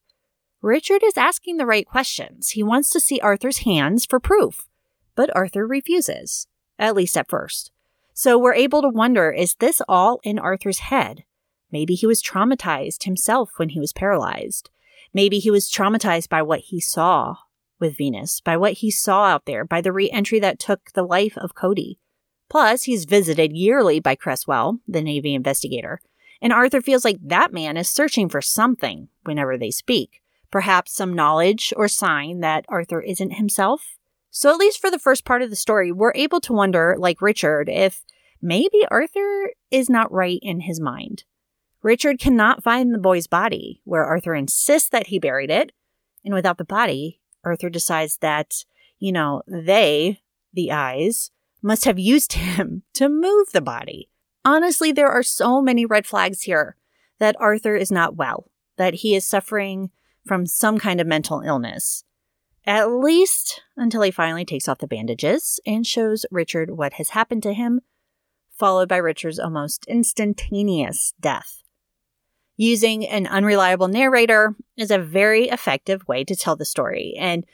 Richard 0.62 1.01
is 1.04 1.17
asking 1.17 1.58
the 1.58 1.65
right 1.65 1.88
questions. 1.88 2.51
He 2.51 2.62
wants 2.62 2.91
to 2.91 2.99
see 2.99 3.19
Arthur's 3.19 3.60
hands 3.60 4.06
for 4.06 4.19
proof, 4.19 4.67
but 5.15 5.36
Arthur 5.36 5.65
refuses, 5.65 6.47
at 6.77 6.95
least 6.95 7.17
at 7.17 7.30
first. 7.30 7.71
So 8.13 8.38
we're 8.38 8.54
able 8.54 8.82
to 8.84 8.89
wonder 8.89 9.32
is 9.32 9.56
this 9.56 9.82
all 9.88 10.19
in 10.23 10.38
Arthur's 10.38 10.80
head? 10.80 11.23
Maybe 11.71 11.95
he 11.95 12.05
was 12.05 12.21
traumatized 12.21 13.03
himself 13.03 13.53
when 13.57 13.69
he 13.69 13.79
was 13.79 13.93
paralyzed. 13.93 14.69
Maybe 15.13 15.39
he 15.39 15.51
was 15.51 15.69
traumatized 15.69 16.29
by 16.29 16.41
what 16.41 16.60
he 16.60 16.79
saw 16.79 17.38
with 17.79 17.97
Venus, 17.97 18.39
by 18.39 18.57
what 18.57 18.73
he 18.73 18.91
saw 18.91 19.25
out 19.25 19.45
there, 19.45 19.65
by 19.65 19.81
the 19.81 19.91
reentry 19.91 20.39
that 20.39 20.60
took 20.60 20.91
the 20.93 21.03
life 21.03 21.38
of 21.38 21.55
Cody. 21.55 21.99
Plus, 22.49 22.84
he's 22.84 23.05
visited 23.05 23.53
yearly 23.53 23.99
by 23.99 24.15
Cresswell, 24.15 24.79
the 24.88 25.01
Navy 25.01 25.34
investigator, 25.34 25.99
and 26.41 26.51
Arthur 26.51 26.81
feels 26.81 27.05
like 27.05 27.17
that 27.21 27.53
man 27.53 27.77
is 27.77 27.89
searching 27.89 28.27
for 28.27 28.41
something 28.41 29.10
whenever 29.23 29.57
they 29.57 29.71
speak. 29.71 30.21
Perhaps 30.49 30.93
some 30.93 31.13
knowledge 31.13 31.73
or 31.77 31.88
sign 31.88 32.41
that 32.41 32.65
Arthur 32.67 33.01
isn't 33.01 33.36
himself. 33.36 33.95
So, 34.31 34.49
at 34.49 34.57
least 34.57 34.79
for 34.81 34.89
the 34.89 34.99
first 34.99 35.23
part 35.23 35.41
of 35.41 35.49
the 35.49 35.55
story, 35.55 35.91
we're 35.91 36.13
able 36.15 36.41
to 36.41 36.53
wonder, 36.53 36.95
like 36.97 37.21
Richard, 37.21 37.69
if 37.69 38.03
maybe 38.41 38.86
Arthur 38.89 39.51
is 39.69 39.89
not 39.89 40.12
right 40.12 40.39
in 40.41 40.62
his 40.62 40.79
mind. 40.79 41.23
Richard 41.83 42.19
cannot 42.19 42.63
find 42.63 42.93
the 42.93 42.99
boy's 42.99 43.27
body, 43.27 43.81
where 43.85 44.05
Arthur 44.05 44.35
insists 44.35 44.89
that 44.89 45.07
he 45.07 45.19
buried 45.19 45.49
it. 45.49 45.71
And 46.23 46.33
without 46.33 46.57
the 46.57 46.65
body, 46.65 47.19
Arthur 47.43 47.69
decides 47.69 48.17
that, 48.17 48.63
you 48.99 49.11
know, 49.11 49.41
they, 49.47 50.21
the 50.53 50.71
eyes, 50.71 51.31
must 51.61 51.85
have 51.85 51.97
used 51.99 52.33
him 52.33 52.83
to 52.93 53.09
move 53.09 53.51
the 53.51 53.61
body. 53.61 54.09
Honestly, 54.43 54.91
there 54.91 55.09
are 55.09 55.23
so 55.23 55.61
many 55.61 55.85
red 55.85 56.05
flags 56.05 56.43
here 56.43 56.75
that 57.19 57.35
Arthur 57.39 57.75
is 57.75 57.91
not 57.91 58.15
well, 58.15 58.49
that 58.77 58.95
he 58.95 59.15
is 59.15 59.25
suffering 59.25 59.91
from 60.25 60.45
some 60.45 60.79
kind 60.79 60.99
of 60.99 61.07
mental 61.07 61.41
illness. 61.41 62.03
At 62.65 62.91
least 62.91 63.61
until 63.75 64.03
he 64.03 64.11
finally 64.11 64.45
takes 64.45 64.67
off 64.67 64.79
the 64.79 64.87
bandages 64.87 65.59
and 65.65 65.85
shows 65.85 66.25
Richard 66.29 66.71
what 66.71 66.93
has 66.93 67.09
happened 67.09 67.43
to 67.43 67.53
him, 67.53 67.81
followed 68.51 68.87
by 68.87 68.97
Richard's 68.97 69.39
almost 69.39 69.85
instantaneous 69.87 71.13
death. 71.19 71.61
Using 72.57 73.07
an 73.07 73.27
unreliable 73.27 73.87
narrator 73.87 74.55
is 74.77 74.91
a 74.91 74.99
very 74.99 75.49
effective 75.49 76.07
way 76.07 76.23
to 76.23 76.35
tell 76.35 76.55
the 76.55 76.65
story. 76.65 77.15
And 77.17 77.45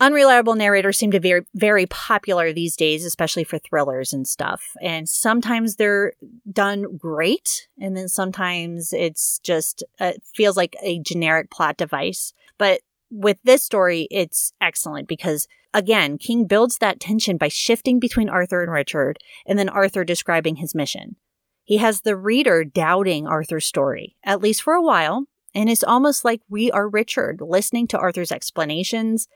unreliable 0.00 0.56
narrators 0.56 0.98
seem 0.98 1.12
to 1.12 1.20
be 1.20 1.28
very, 1.28 1.46
very 1.54 1.86
popular 1.86 2.52
these 2.52 2.76
days, 2.76 3.04
especially 3.04 3.44
for 3.44 3.58
thrillers 3.58 4.12
and 4.12 4.26
stuff. 4.26 4.62
And 4.82 5.08
sometimes 5.08 5.76
they're 5.76 6.14
done 6.50 6.96
great, 6.96 7.68
and 7.80 7.96
then 7.96 8.08
sometimes 8.08 8.92
it's 8.92 9.38
just 9.40 9.84
uh, 10.00 10.12
feels 10.34 10.56
like 10.56 10.76
a 10.82 10.98
generic 11.00 11.50
plot 11.50 11.76
device. 11.76 12.32
But 12.58 12.80
with 13.10 13.38
this 13.44 13.62
story, 13.62 14.08
it's 14.10 14.52
excellent 14.60 15.06
because 15.06 15.46
again, 15.74 16.18
King 16.18 16.46
builds 16.46 16.78
that 16.78 16.98
tension 16.98 17.36
by 17.36 17.48
shifting 17.48 18.00
between 18.00 18.28
Arthur 18.28 18.62
and 18.62 18.72
Richard, 18.72 19.18
and 19.46 19.58
then 19.58 19.68
Arthur 19.68 20.04
describing 20.04 20.56
his 20.56 20.74
mission. 20.74 21.16
He 21.64 21.76
has 21.78 22.00
the 22.00 22.16
reader 22.16 22.64
doubting 22.64 23.26
Arthur's 23.26 23.66
story, 23.66 24.16
at 24.24 24.40
least 24.40 24.62
for 24.62 24.74
a 24.74 24.82
while, 24.82 25.26
and 25.54 25.70
it's 25.70 25.84
almost 25.84 26.24
like 26.24 26.40
we 26.48 26.70
are 26.70 26.88
Richard 26.88 27.40
listening 27.40 27.86
to 27.88 27.98
Arthur's 27.98 28.32
explanations, 28.32 29.28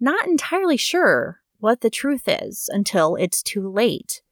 not 0.00 0.26
entirely 0.26 0.76
sure 0.76 1.40
what 1.58 1.80
the 1.80 1.90
truth 1.90 2.24
is 2.26 2.68
until 2.72 3.16
it's 3.16 3.42
too 3.42 3.68
late. 3.68 4.22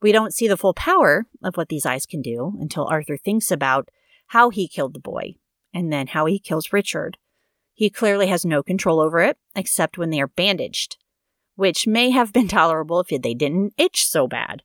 We 0.00 0.12
don't 0.12 0.34
see 0.34 0.48
the 0.48 0.56
full 0.56 0.74
power 0.74 1.26
of 1.42 1.56
what 1.56 1.68
these 1.68 1.86
eyes 1.86 2.06
can 2.06 2.22
do 2.22 2.54
until 2.60 2.86
Arthur 2.86 3.16
thinks 3.16 3.50
about 3.50 3.88
how 4.28 4.50
he 4.50 4.68
killed 4.68 4.94
the 4.94 5.00
boy 5.00 5.36
and 5.72 5.92
then 5.92 6.08
how 6.08 6.26
he 6.26 6.38
kills 6.38 6.72
Richard. 6.72 7.18
He 7.72 7.90
clearly 7.90 8.28
has 8.28 8.44
no 8.44 8.62
control 8.62 9.00
over 9.00 9.20
it 9.20 9.38
except 9.56 9.98
when 9.98 10.10
they 10.10 10.20
are 10.20 10.28
bandaged, 10.28 10.96
which 11.56 11.86
may 11.86 12.10
have 12.10 12.32
been 12.32 12.48
tolerable 12.48 13.00
if 13.00 13.22
they 13.22 13.34
didn't 13.34 13.74
itch 13.76 14.06
so 14.06 14.28
bad. 14.28 14.62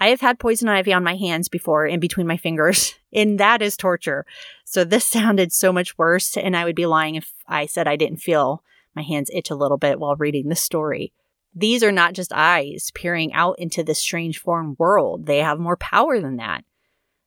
I 0.00 0.08
have 0.08 0.20
had 0.20 0.38
poison 0.38 0.68
ivy 0.68 0.92
on 0.92 1.04
my 1.04 1.16
hands 1.16 1.48
before 1.48 1.86
in 1.86 2.00
between 2.00 2.26
my 2.26 2.36
fingers, 2.36 2.94
and 3.12 3.38
that 3.40 3.62
is 3.62 3.76
torture. 3.76 4.26
So 4.64 4.84
this 4.84 5.06
sounded 5.06 5.52
so 5.52 5.72
much 5.72 5.96
worse, 5.98 6.36
and 6.36 6.56
I 6.56 6.64
would 6.64 6.76
be 6.76 6.86
lying 6.86 7.14
if 7.14 7.32
I 7.46 7.66
said 7.66 7.86
I 7.86 7.96
didn't 7.96 8.18
feel 8.18 8.62
my 8.94 9.02
hands 9.02 9.30
itch 9.32 9.50
a 9.50 9.56
little 9.56 9.78
bit 9.78 9.98
while 9.98 10.16
reading 10.16 10.48
the 10.48 10.56
story. 10.56 11.12
These 11.54 11.82
are 11.84 11.92
not 11.92 12.14
just 12.14 12.32
eyes 12.32 12.90
peering 12.94 13.32
out 13.32 13.58
into 13.58 13.84
this 13.84 13.98
strange 13.98 14.38
foreign 14.38 14.76
world, 14.78 15.26
they 15.26 15.38
have 15.38 15.58
more 15.58 15.76
power 15.76 16.20
than 16.20 16.36
that. 16.36 16.64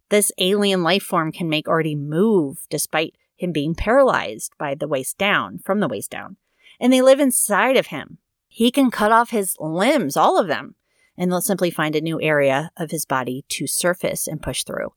This 0.10 0.32
alien 0.38 0.84
life 0.84 1.04
form 1.04 1.32
can 1.32 1.50
make 1.50 1.68
Artie 1.68 1.96
move 1.96 2.66
despite 2.70 3.16
him 3.36 3.52
being 3.52 3.76
paralyzed 3.76 4.52
by 4.58 4.76
the 4.76 4.88
waist 4.88 5.18
down, 5.18 5.60
from 5.60 5.80
the 5.80 5.88
waist 5.88 6.12
down. 6.12 6.38
And 6.80 6.92
they 6.92 7.02
live 7.02 7.20
inside 7.20 7.78
of 7.78 7.88
him. 7.88 8.18
He 8.48 8.72
can 8.72 8.90
cut 8.90 9.12
off 9.12 9.30
his 9.30 9.56
limbs, 9.60 10.18
all 10.18 10.40
of 10.40 10.48
them, 10.48 10.76
and 11.18 11.32
they'll 11.32 11.42
simply 11.42 11.72
find 11.72 11.96
a 11.96 12.02
new 12.02 12.22
area 12.22 12.72
of 12.78 12.92
his 12.92 13.06
body 13.06 13.44
to 13.50 13.68
surface 13.68 14.28
and 14.28 14.42
push 14.42 14.64
through. 14.64 14.94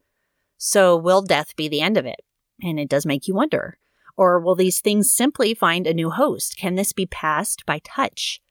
So, 0.59 0.97
will 0.97 1.23
death 1.23 1.57
be 1.57 1.69
the 1.69 1.81
end 1.81 1.97
of 1.97 2.07
it? 2.07 2.21
And 2.63 2.79
it 2.79 2.89
does 2.89 3.07
make 3.07 3.27
you 3.27 3.35
wonder. 3.35 3.79
Or 4.17 4.39
will 4.39 4.55
these 4.55 4.81
things 4.81 5.11
simply 5.11 5.55
find 5.55 5.87
a 5.87 5.95
new 5.95 6.11
host? 6.11 6.57
Can 6.59 6.75
this 6.75 6.93
be 6.93 7.07
passed 7.07 7.65
by 7.65 7.81
touch? 7.83 8.43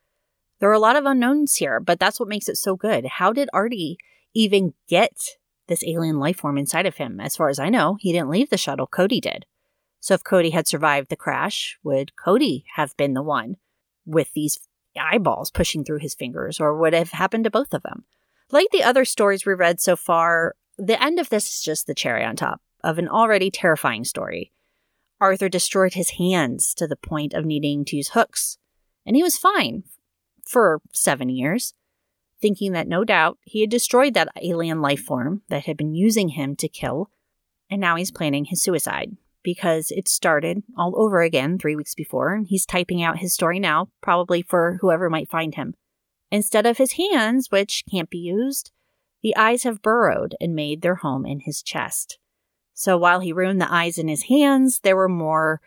There 0.60 0.70
are 0.70 0.74
a 0.74 0.80
lot 0.80 0.96
of 0.96 1.06
unknowns 1.06 1.56
here, 1.56 1.80
but 1.80 2.00
that's 2.00 2.20
what 2.20 2.28
makes 2.28 2.50
it 2.50 2.58
so 2.58 2.76
good. 2.76 3.06
How 3.06 3.32
did 3.32 3.50
Artie 3.54 3.98
even 4.34 4.74
get 4.88 5.14
this 5.68 5.84
alien 5.84 6.20
life 6.20 6.38
form 6.38 6.58
inside 6.58 6.86
of 6.86 6.98
him? 6.98 7.20
As 7.20 7.36
far 7.36 7.50
as 7.50 7.60
I 7.60 7.70
know, 7.70 7.98
he 8.00 8.12
didn't 8.12 8.32
leave 8.32 8.50
the 8.50 8.58
shuttle, 8.58 8.88
Cody 8.88 9.22
did. 9.22 9.46
So 10.00 10.14
if 10.14 10.24
Cody 10.24 10.50
had 10.50 10.68
survived 10.68 11.10
the 11.10 11.16
crash, 11.16 11.78
would 11.84 12.16
Cody 12.16 12.66
have 12.76 12.96
been 12.98 13.14
the 13.14 13.24
one 13.24 13.58
with 14.06 14.34
these 14.34 14.60
eyeballs 15.00 15.52
pushing 15.52 15.84
through 15.84 16.00
his 16.00 16.16
fingers, 16.16 16.60
or 16.60 16.78
would 16.78 16.94
have 16.94 17.12
happened 17.12 17.46
to 17.46 17.52
both 17.52 17.74
of 17.74 17.84
them. 17.84 18.06
Like 18.52 18.68
the 18.72 18.84
other 18.84 19.06
stories 19.06 19.46
we 19.46 19.54
read 19.54 19.80
so 19.80 19.96
far, 19.96 20.56
the 20.78 21.02
end 21.02 21.20
of 21.20 21.30
this 21.30 21.48
is 21.48 21.64
just 21.64 21.88
the 21.88 21.96
cherry 21.96 22.24
on 22.24 22.36
top 22.36 22.62
of 22.84 22.98
an 22.98 23.08
already 23.08 23.52
terrifying 23.52 24.04
story. 24.04 24.52
Arthur 25.22 25.50
destroyed 25.50 25.94
his 25.94 26.12
hands 26.12 26.74
to 26.76 26.88
the 26.88 26.96
point 26.96 27.34
of 27.34 27.46
needing 27.46 27.84
to 27.86 27.98
use 27.98 28.10
hooks, 28.10 28.58
and 29.06 29.16
he 29.16 29.24
was 29.24 29.38
fine 29.38 29.84
for 30.48 30.82
seven 30.94 31.30
years, 31.30 31.74
thinking 32.42 32.72
that 32.72 32.88
no 32.88 33.04
doubt 33.04 33.38
he 33.44 33.62
had 33.62 33.70
destroyed 33.70 34.14
that 34.14 34.30
alien 34.42 34.82
life 34.82 35.02
form 35.02 35.42
that 35.50 35.66
had 35.66 35.78
been 35.78 35.94
using 35.94 36.30
him 36.30 36.56
to 36.56 36.70
kill, 36.70 37.12
and 37.70 37.82
now 37.82 37.96
he's 37.96 38.12
planning 38.12 38.46
his 38.46 38.62
suicide 38.62 39.18
because 39.44 39.92
it 39.92 40.08
started 40.08 40.64
all 40.78 40.94
over 40.98 41.22
again 41.22 41.58
three 41.58 41.76
weeks 41.76 41.96
before, 41.96 42.42
he's 42.46 42.66
typing 42.66 43.02
out 43.02 43.20
his 43.20 43.34
story 43.34 43.60
now, 43.60 43.90
probably 44.02 44.42
for 44.42 44.78
whoever 44.82 45.10
might 45.10 45.30
find 45.30 45.56
him. 45.56 45.76
Instead 46.32 46.66
of 46.66 46.78
his 46.78 46.94
hands, 46.94 47.48
which 47.50 47.84
can't 47.90 48.10
be 48.10 48.20
used, 48.20 48.72
the 49.22 49.36
eyes 49.36 49.64
have 49.64 49.82
burrowed 49.82 50.36
and 50.40 50.56
made 50.56 50.82
their 50.82 50.96
home 50.96 51.26
in 51.26 51.42
his 51.42 51.62
chest. 51.62 52.20
So 52.74 52.98
while 52.98 53.20
he 53.20 53.34
ruined 53.34 53.60
the 53.60 53.74
eyes 53.74 53.98
in 53.98 54.08
his 54.08 54.24
hands, 54.24 54.80
there 54.84 54.96
were 54.96 55.10
more 55.10 55.60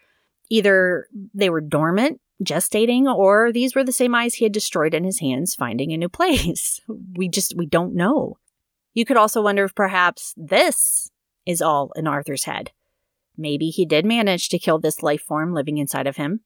either 0.49 1.09
they 1.35 1.51
were 1.51 1.61
dormant, 1.61 2.21
gestating, 2.43 3.05
or 3.05 3.53
these 3.53 3.75
were 3.75 3.85
the 3.85 3.93
same 3.93 4.15
eyes 4.15 4.35
he 4.35 4.45
had 4.45 4.53
destroyed 4.53 4.95
in 4.95 5.05
his 5.05 5.21
hands, 5.21 5.55
finding 5.55 5.93
a 5.93 5.97
new 5.97 6.09
place. 6.09 6.81
We 7.15 7.29
just, 7.29 7.55
we 7.57 7.67
don't 7.67 7.95
know. 7.95 8.39
You 8.95 9.05
could 9.05 9.17
also 9.17 9.43
wonder 9.43 9.65
if 9.65 9.75
perhaps 9.75 10.35
this 10.37 11.11
is 11.47 11.61
all 11.61 11.93
in 11.97 12.07
Arthur's 12.07 12.45
head. 12.45 12.73
Maybe 13.37 13.69
he 13.69 13.87
did 13.87 14.05
manage 14.05 14.49
to 14.51 14.59
kill 14.59 14.79
this 14.79 15.03
life 15.03 15.23
form 15.23 15.55
living 15.55 15.79
inside 15.79 16.07
of 16.07 16.17
him. 16.17 16.41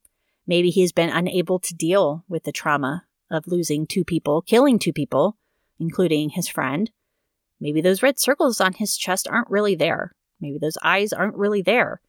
Maybe 0.46 0.70
he's 0.70 0.92
been 0.92 1.10
unable 1.10 1.58
to 1.58 1.74
deal 1.74 2.24
with 2.28 2.44
the 2.44 2.52
trauma 2.52 3.04
of 3.30 3.48
losing 3.48 3.86
two 3.86 4.04
people, 4.04 4.42
killing 4.42 4.78
two 4.78 4.92
people, 4.92 5.36
including 5.80 6.30
his 6.30 6.48
friend. 6.48 6.90
Maybe 7.60 7.80
those 7.80 8.02
red 8.02 8.18
circles 8.18 8.60
on 8.60 8.74
his 8.74 8.96
chest 8.96 9.26
aren't 9.28 9.50
really 9.50 9.74
there. 9.74 10.14
Maybe 10.40 10.58
those 10.58 10.78
eyes 10.82 11.12
aren't 11.12 11.36
really 11.36 11.62
there. 11.62 12.00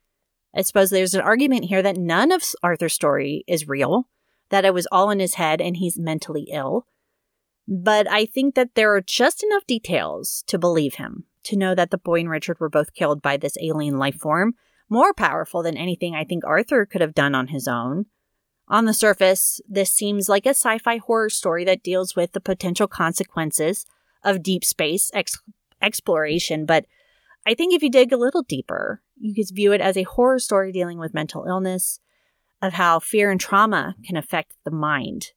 I 0.56 0.62
suppose 0.62 0.90
there's 0.90 1.13
an 1.13 1.22
argument 1.22 1.66
here 1.66 1.82
that 1.82 1.98
none 1.98 2.32
of 2.32 2.44
Arthur's 2.63 2.94
story 2.94 3.44
is 3.48 3.68
real, 3.68 4.08
that 4.50 4.66
it 4.66 4.74
was 4.74 4.88
all 4.92 5.10
in 5.10 5.20
his 5.20 5.36
head 5.36 5.62
and 5.62 5.78
he's 5.78 6.00
mentally 6.00 6.48
ill. 6.52 6.88
But 7.68 8.10
I 8.10 8.26
think 8.26 8.56
that 8.56 8.76
there 8.76 8.94
are 8.94 9.02
just 9.02 9.44
enough 9.44 9.66
details 9.66 10.44
to 10.48 10.58
believe 10.58 10.96
him, 10.96 11.26
to 11.48 11.58
know 11.58 11.76
that 11.76 11.92
the 11.92 11.98
boy 11.98 12.20
and 12.20 12.30
Richard 12.30 12.60
were 12.60 12.70
both 12.70 12.94
killed 12.94 13.22
by 13.22 13.38
this 13.38 13.58
alien 13.62 13.98
life 13.98 14.16
form, 14.16 14.54
more 14.90 15.14
powerful 15.14 15.64
than 15.64 15.76
anything 15.76 16.16
I 16.16 16.24
think 16.24 16.46
Arthur 16.46 16.86
could 16.86 17.02
have 17.02 17.14
done 17.14 17.36
on 17.36 17.48
his 17.48 17.68
own. 17.68 18.06
On 18.70 18.86
the 18.86 18.94
surface, 18.94 19.62
this 19.68 19.92
seems 19.92 20.28
like 20.30 20.46
a 20.46 20.50
sci 20.50 20.78
fi 20.78 20.98
horror 20.98 21.30
story 21.30 21.64
that 21.66 21.84
deals 21.84 22.16
with 22.16 22.34
the 22.34 22.42
potential 22.42 22.88
consequences 22.88 23.86
of 24.24 24.44
deep 24.44 24.66
space 24.66 25.10
ex- 25.14 25.42
exploration, 25.82 26.66
but 26.66 26.86
I 27.46 27.54
think 27.54 27.74
if 27.74 27.82
you 27.82 27.90
dig 27.90 28.12
a 28.12 28.18
little 28.18 28.44
deeper, 28.44 29.02
you 29.16 29.34
could 29.34 29.56
view 29.56 29.72
it 29.72 29.80
as 29.80 29.96
a 29.96 30.04
horror 30.04 30.40
story 30.40 30.72
dealing 30.74 31.00
with 31.00 31.14
mental 31.14 31.46
illness, 31.46 32.00
of 32.62 32.74
how 32.74 33.00
fear 33.00 33.32
and 33.32 33.40
trauma 33.40 33.96
can 34.06 34.18
affect 34.18 34.54
the 34.66 34.72
mind. 34.72 35.32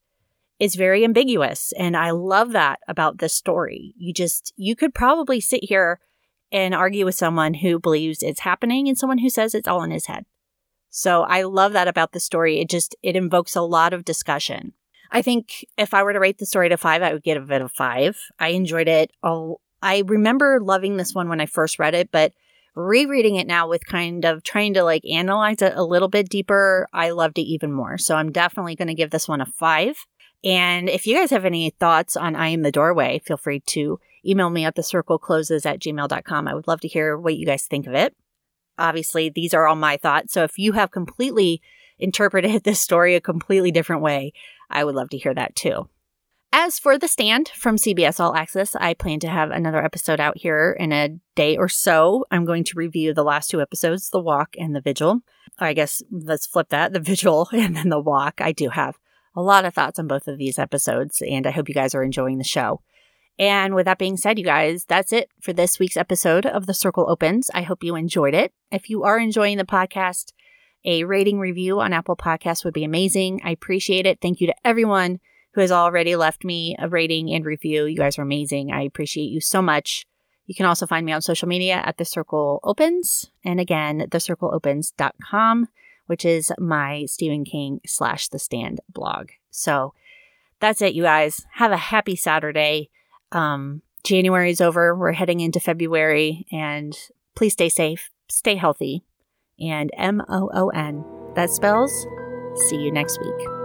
It's 0.60 0.76
very 0.76 1.04
ambiguous, 1.04 1.72
and 1.78 1.96
I 1.96 2.10
love 2.10 2.52
that 2.52 2.80
about 2.86 3.18
this 3.18 3.34
story. 3.34 3.94
You 3.96 4.12
just, 4.12 4.52
you 4.56 4.76
could 4.76 4.94
probably 4.94 5.40
sit 5.40 5.64
here 5.64 6.00
and 6.52 6.74
argue 6.74 7.06
with 7.06 7.14
someone 7.14 7.54
who 7.54 7.80
believes 7.80 8.22
it's 8.22 8.40
happening 8.40 8.86
and 8.86 8.98
someone 8.98 9.18
who 9.18 9.30
says 9.30 9.54
it's 9.54 9.66
all 9.66 9.82
in 9.82 9.90
his 9.90 10.06
head. 10.06 10.26
So 10.90 11.22
I 11.22 11.44
love 11.44 11.72
that 11.72 11.88
about 11.88 12.12
the 12.12 12.20
story. 12.20 12.60
It 12.60 12.68
just, 12.68 12.94
it 13.02 13.16
invokes 13.16 13.56
a 13.56 13.62
lot 13.62 13.94
of 13.94 14.04
discussion. 14.04 14.74
I 15.10 15.22
think 15.22 15.64
if 15.78 15.94
I 15.94 16.02
were 16.02 16.12
to 16.12 16.20
rate 16.20 16.38
the 16.38 16.46
story 16.46 16.68
to 16.68 16.76
five, 16.76 17.02
I 17.02 17.14
would 17.14 17.22
give 17.22 17.50
it 17.50 17.62
a 17.62 17.68
five. 17.68 18.18
I 18.38 18.48
enjoyed 18.48 18.88
it. 18.88 19.12
Oh, 19.22 19.60
I 19.80 20.02
remember 20.06 20.60
loving 20.60 20.96
this 20.96 21.14
one 21.14 21.28
when 21.28 21.40
I 21.40 21.46
first 21.46 21.78
read 21.78 21.94
it, 21.94 22.10
but 22.12 22.32
rereading 22.76 23.36
it 23.36 23.46
now 23.46 23.68
with 23.68 23.86
kind 23.86 24.24
of 24.24 24.42
trying 24.42 24.74
to 24.74 24.84
like 24.84 25.04
analyze 25.10 25.62
it 25.62 25.72
a 25.74 25.84
little 25.84 26.08
bit 26.08 26.28
deeper, 26.28 26.86
I 26.92 27.10
loved 27.10 27.38
it 27.38 27.42
even 27.42 27.72
more. 27.72 27.96
So 27.96 28.14
I'm 28.14 28.30
definitely 28.30 28.76
going 28.76 28.88
to 28.88 28.94
give 28.94 29.10
this 29.10 29.26
one 29.26 29.40
a 29.40 29.46
five. 29.46 29.96
And 30.42 30.88
if 30.88 31.06
you 31.06 31.16
guys 31.16 31.30
have 31.30 31.44
any 31.44 31.70
thoughts 31.70 32.16
on 32.16 32.34
I 32.34 32.48
Am 32.48 32.62
the 32.62 32.72
Doorway, 32.72 33.20
feel 33.24 33.36
free 33.36 33.60
to 33.60 34.00
email 34.24 34.50
me 34.50 34.64
at 34.64 34.74
the 34.74 34.82
circle 34.82 35.18
closes 35.18 35.66
at 35.66 35.80
gmail.com. 35.80 36.48
I 36.48 36.54
would 36.54 36.68
love 36.68 36.80
to 36.80 36.88
hear 36.88 37.16
what 37.16 37.36
you 37.36 37.46
guys 37.46 37.64
think 37.64 37.86
of 37.86 37.94
it. 37.94 38.16
Obviously, 38.78 39.28
these 39.28 39.52
are 39.52 39.66
all 39.66 39.76
my 39.76 39.96
thoughts. 39.96 40.32
So 40.32 40.42
if 40.44 40.58
you 40.58 40.72
have 40.72 40.90
completely 40.90 41.60
interpreted 41.98 42.62
this 42.64 42.80
story 42.80 43.14
a 43.14 43.20
completely 43.20 43.70
different 43.70 44.02
way, 44.02 44.32
I 44.70 44.84
would 44.84 44.94
love 44.94 45.10
to 45.10 45.18
hear 45.18 45.34
that 45.34 45.54
too. 45.54 45.88
As 46.52 46.80
for 46.80 46.98
The 46.98 47.06
Stand 47.06 47.48
from 47.48 47.76
CBS 47.76 48.18
All 48.18 48.34
Access, 48.34 48.74
I 48.74 48.94
plan 48.94 49.20
to 49.20 49.28
have 49.28 49.52
another 49.52 49.84
episode 49.84 50.18
out 50.18 50.38
here 50.38 50.76
in 50.80 50.90
a 50.90 51.16
day 51.36 51.56
or 51.56 51.68
so. 51.68 52.24
I'm 52.32 52.44
going 52.44 52.64
to 52.64 52.72
review 52.76 53.14
the 53.14 53.22
last 53.22 53.50
two 53.50 53.60
episodes, 53.60 54.10
The 54.10 54.18
Walk 54.18 54.56
and 54.58 54.74
The 54.74 54.80
Vigil. 54.80 55.20
I 55.60 55.74
guess 55.74 56.02
let's 56.10 56.46
flip 56.46 56.70
that, 56.70 56.92
The 56.92 56.98
Vigil 56.98 57.48
and 57.52 57.76
then 57.76 57.88
The 57.88 58.00
Walk. 58.00 58.40
I 58.40 58.50
do 58.50 58.70
have 58.70 58.98
a 59.34 59.42
lot 59.42 59.64
of 59.64 59.74
thoughts 59.74 59.98
on 59.98 60.06
both 60.06 60.28
of 60.28 60.38
these 60.38 60.58
episodes, 60.58 61.22
and 61.22 61.46
I 61.46 61.50
hope 61.50 61.68
you 61.68 61.74
guys 61.74 61.94
are 61.94 62.02
enjoying 62.02 62.38
the 62.38 62.44
show. 62.44 62.82
And 63.38 63.74
with 63.74 63.86
that 63.86 63.98
being 63.98 64.16
said, 64.16 64.38
you 64.38 64.44
guys, 64.44 64.84
that's 64.84 65.12
it 65.12 65.30
for 65.40 65.52
this 65.52 65.78
week's 65.78 65.96
episode 65.96 66.44
of 66.44 66.66
The 66.66 66.74
Circle 66.74 67.08
Opens. 67.08 67.50
I 67.54 67.62
hope 67.62 67.82
you 67.82 67.96
enjoyed 67.96 68.34
it. 68.34 68.52
If 68.70 68.90
you 68.90 69.02
are 69.04 69.18
enjoying 69.18 69.56
the 69.56 69.64
podcast, 69.64 70.32
a 70.84 71.04
rating 71.04 71.38
review 71.38 71.80
on 71.80 71.92
Apple 71.92 72.16
Podcasts 72.16 72.64
would 72.64 72.74
be 72.74 72.84
amazing. 72.84 73.40
I 73.44 73.50
appreciate 73.50 74.06
it. 74.06 74.18
Thank 74.20 74.40
you 74.40 74.46
to 74.46 74.54
everyone 74.64 75.20
who 75.54 75.60
has 75.60 75.72
already 75.72 76.16
left 76.16 76.44
me 76.44 76.76
a 76.78 76.88
rating 76.88 77.32
and 77.32 77.44
review. 77.44 77.86
You 77.86 77.96
guys 77.96 78.18
are 78.18 78.22
amazing. 78.22 78.72
I 78.72 78.82
appreciate 78.82 79.30
you 79.30 79.40
so 79.40 79.62
much. 79.62 80.06
You 80.46 80.54
can 80.54 80.66
also 80.66 80.86
find 80.86 81.06
me 81.06 81.12
on 81.12 81.22
social 81.22 81.48
media 81.48 81.80
at 81.84 81.96
The 81.96 82.04
Circle 82.04 82.60
Opens. 82.62 83.30
And 83.44 83.60
again, 83.60 84.06
thecircleopens.com, 84.10 85.68
which 86.10 86.24
is 86.24 86.50
my 86.58 87.04
Stephen 87.06 87.44
King 87.44 87.80
slash 87.86 88.26
The 88.26 88.40
Stand 88.40 88.80
blog. 88.88 89.28
So 89.52 89.94
that's 90.58 90.82
it, 90.82 90.92
you 90.92 91.04
guys. 91.04 91.46
Have 91.52 91.70
a 91.70 91.76
happy 91.76 92.16
Saturday. 92.16 92.90
Um, 93.30 93.82
January 94.02 94.50
is 94.50 94.60
over. 94.60 94.92
We're 94.92 95.12
heading 95.12 95.38
into 95.38 95.60
February. 95.60 96.48
And 96.50 96.98
please 97.36 97.52
stay 97.52 97.68
safe, 97.68 98.10
stay 98.28 98.56
healthy. 98.56 99.04
And 99.60 99.92
M 99.96 100.20
O 100.28 100.50
O 100.52 100.70
N. 100.70 101.04
That 101.36 101.50
spells 101.50 101.92
see 102.56 102.78
you 102.78 102.90
next 102.90 103.20
week. 103.20 103.59